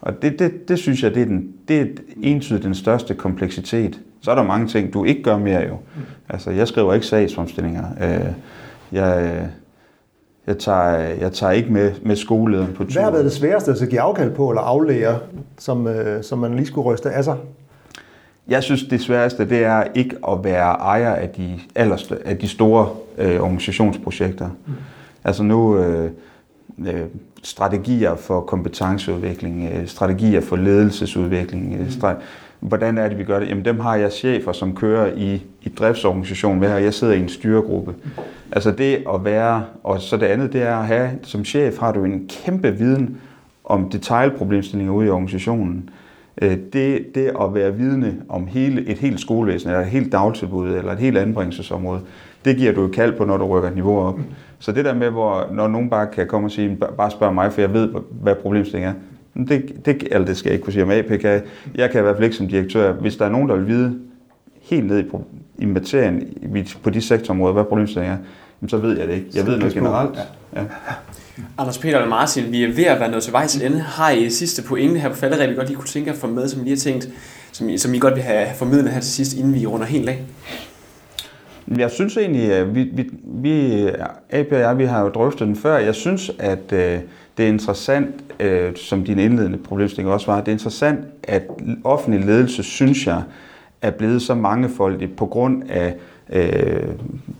[0.03, 1.85] Og det, det, det synes jeg, det er, den, det er
[2.21, 3.99] entydigt den største kompleksitet.
[4.21, 5.77] Så er der mange ting, du ikke gør mere jo.
[6.29, 7.83] Altså, jeg skriver ikke sagsfremstillinger.
[8.01, 8.25] Øh,
[8.91, 9.41] jeg,
[10.47, 12.91] jeg, tager, jeg tager ikke med, med skolelederen på tur.
[12.91, 15.19] Hvad har været det sværeste at give afkald på eller aflære,
[15.57, 17.37] som, øh, som man lige skulle ryste af sig?
[18.47, 22.47] Jeg synes, det sværeste det er ikke at være ejer af de, allerste, af de
[22.47, 24.49] store øh, organisationsprojekter.
[24.65, 24.73] Mm.
[25.23, 25.77] Altså nu...
[25.77, 26.11] Øh,
[26.79, 27.01] øh,
[27.43, 31.73] strategier for kompetenceudvikling, øh, strategier for ledelsesudvikling.
[31.73, 32.21] Øh, mm.
[32.59, 33.49] Hvordan er det, vi gør det?
[33.49, 37.19] Jamen dem har jeg chefer, som kører i, i driftsorganisationen med, og jeg sidder i
[37.19, 37.95] en styregruppe.
[38.51, 41.91] Altså det at være, og så det andet, det er at have, som chef har
[41.91, 43.17] du en kæmpe viden
[43.65, 45.89] om detaljproblemstillinger ude i organisationen.
[46.41, 50.75] Øh, det, det at være vidne om hele, et helt skolevæsen, eller et helt dagtilbud,
[50.75, 52.01] eller et helt anbringelsesområde,
[52.45, 54.19] det giver du et kald på, når du rykker et niveau op.
[54.63, 57.53] Så det der med, hvor, når nogen bare kan komme og sige, bare spørg mig,
[57.53, 58.95] for jeg ved, hvad problemstillingen
[59.35, 61.41] er, det, det, eller det skal jeg ikke kunne sige om AP kan.
[61.75, 63.99] Jeg kan i hvert fald ikke som direktør, hvis der er nogen, der vil vide
[64.61, 65.05] helt ned i,
[65.57, 66.27] i materien
[66.83, 68.19] på de sektorområder, hvad problemstillingen
[68.61, 69.27] er, så ved jeg det ikke.
[69.35, 70.15] Jeg ved noget generelt.
[70.55, 70.61] Ja.
[70.61, 70.65] Ja.
[71.57, 73.79] Anders Peter og Martin, vi er ved at være nået til vej til ende.
[73.79, 76.47] Har I sidste pointe her på falderæb, vi godt lige kunne tænke at få med,
[76.47, 77.09] som I lige har tænkt,
[77.51, 80.09] som I, som I godt vil have formidlet her til sidst, inden vi runder helt
[80.09, 80.23] af?
[81.77, 83.87] Jeg synes egentlig, at vi, vi, vi
[84.29, 85.77] AP og jeg, vi har jo drøftet den før.
[85.77, 86.99] Jeg synes, at øh,
[87.37, 91.43] det er interessant, øh, som din indledende problemstilling også var, det er interessant, at
[91.83, 93.21] offentlig ledelse, synes jeg,
[93.81, 95.95] er blevet så mangefoldigt på grund af,
[96.29, 96.87] øh,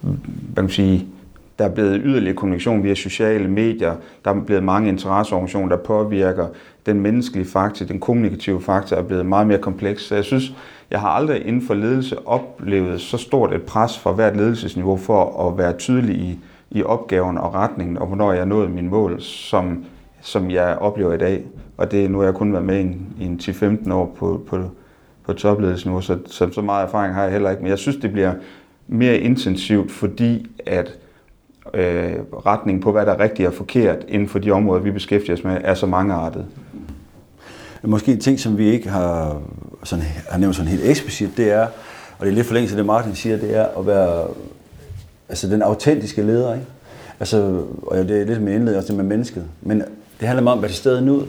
[0.02, 1.08] hvad kan man sige,
[1.60, 3.96] der er blevet yderligere kommunikation via sociale medier.
[4.26, 6.48] Der er blevet mange interesseorganisationer, der påvirker
[6.86, 10.04] den menneskelige faktor, den kommunikative faktor er blevet meget mere kompleks.
[10.04, 10.54] Så jeg synes,
[10.94, 15.48] jeg har aldrig inden for ledelse oplevet så stort et pres fra hvert ledelsesniveau for
[15.48, 16.40] at være tydelig i,
[16.72, 19.86] i opgaven og retningen, og hvornår jeg nåede mine mål, som,
[20.22, 21.44] som jeg oplever i dag.
[21.78, 24.44] Og det nu har jeg kun været med i en, i en 10-15 år på,
[24.48, 24.64] på,
[25.26, 27.62] på topledelsesniveau, så, så, så meget erfaring har jeg heller ikke.
[27.62, 28.34] Men jeg synes, det bliver
[28.88, 30.98] mere intensivt, fordi at
[31.74, 32.14] øh,
[32.46, 35.44] retningen på, hvad der er rigtigt og forkert inden for de områder, vi beskæftiger os
[35.44, 36.46] med, er så mangeartet.
[37.86, 39.42] Måske en ting, som vi ikke har,
[39.84, 41.68] sådan, har nævnt sådan helt eksplicit, det er,
[42.18, 44.28] og det er lidt for længe til det, Martin siger, det er at være
[45.30, 46.54] altså den autentiske leder.
[46.54, 46.66] Ikke?
[47.20, 49.46] Altså, og det er lidt med indledning også det med mennesket.
[49.62, 49.84] Men
[50.20, 51.24] det handler meget om at være til stede nu.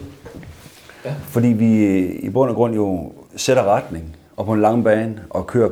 [1.05, 1.15] Ja.
[1.23, 5.47] Fordi vi i bund og grund jo sætter retning og på en lang bane og
[5.47, 5.69] kører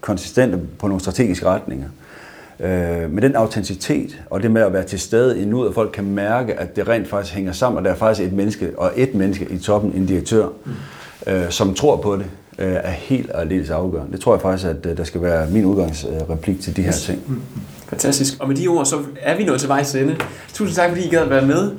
[0.00, 1.88] konsistent på nogle strategiske retninger.
[2.60, 5.90] Øh, med den autenticitet og det med at være til stede i nuet, at folk
[5.92, 8.92] kan mærke, at det rent faktisk hænger sammen, og der er faktisk et menneske, og
[8.96, 11.32] et menneske i toppen, en direktør, mm.
[11.32, 12.26] øh, som tror på det,
[12.58, 14.12] øh, er helt og aldeles afgørende.
[14.12, 17.22] Det tror jeg faktisk, at øh, der skal være min udgangsreplik til de her ting.
[17.26, 17.42] Mm.
[17.88, 18.34] Fantastisk.
[18.40, 20.16] Og med de ord, så er vi nået til vejs ende.
[20.54, 21.70] Tusind tak, fordi I gad at være med.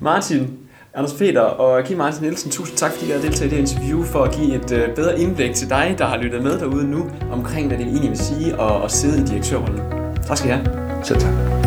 [0.00, 0.50] Martin,
[0.94, 4.02] Anders Peter og Kim Martin Nielsen, tusind tak, fordi I har deltaget i det interview
[4.02, 7.10] for at give et øh, bedre indblik til dig, der har lyttet med derude nu,
[7.32, 10.03] omkring hvad det egentlig vil sige at, at sidde i direktørrollen.
[10.26, 11.04] Tak skal I have.
[11.04, 11.63] Selv tak.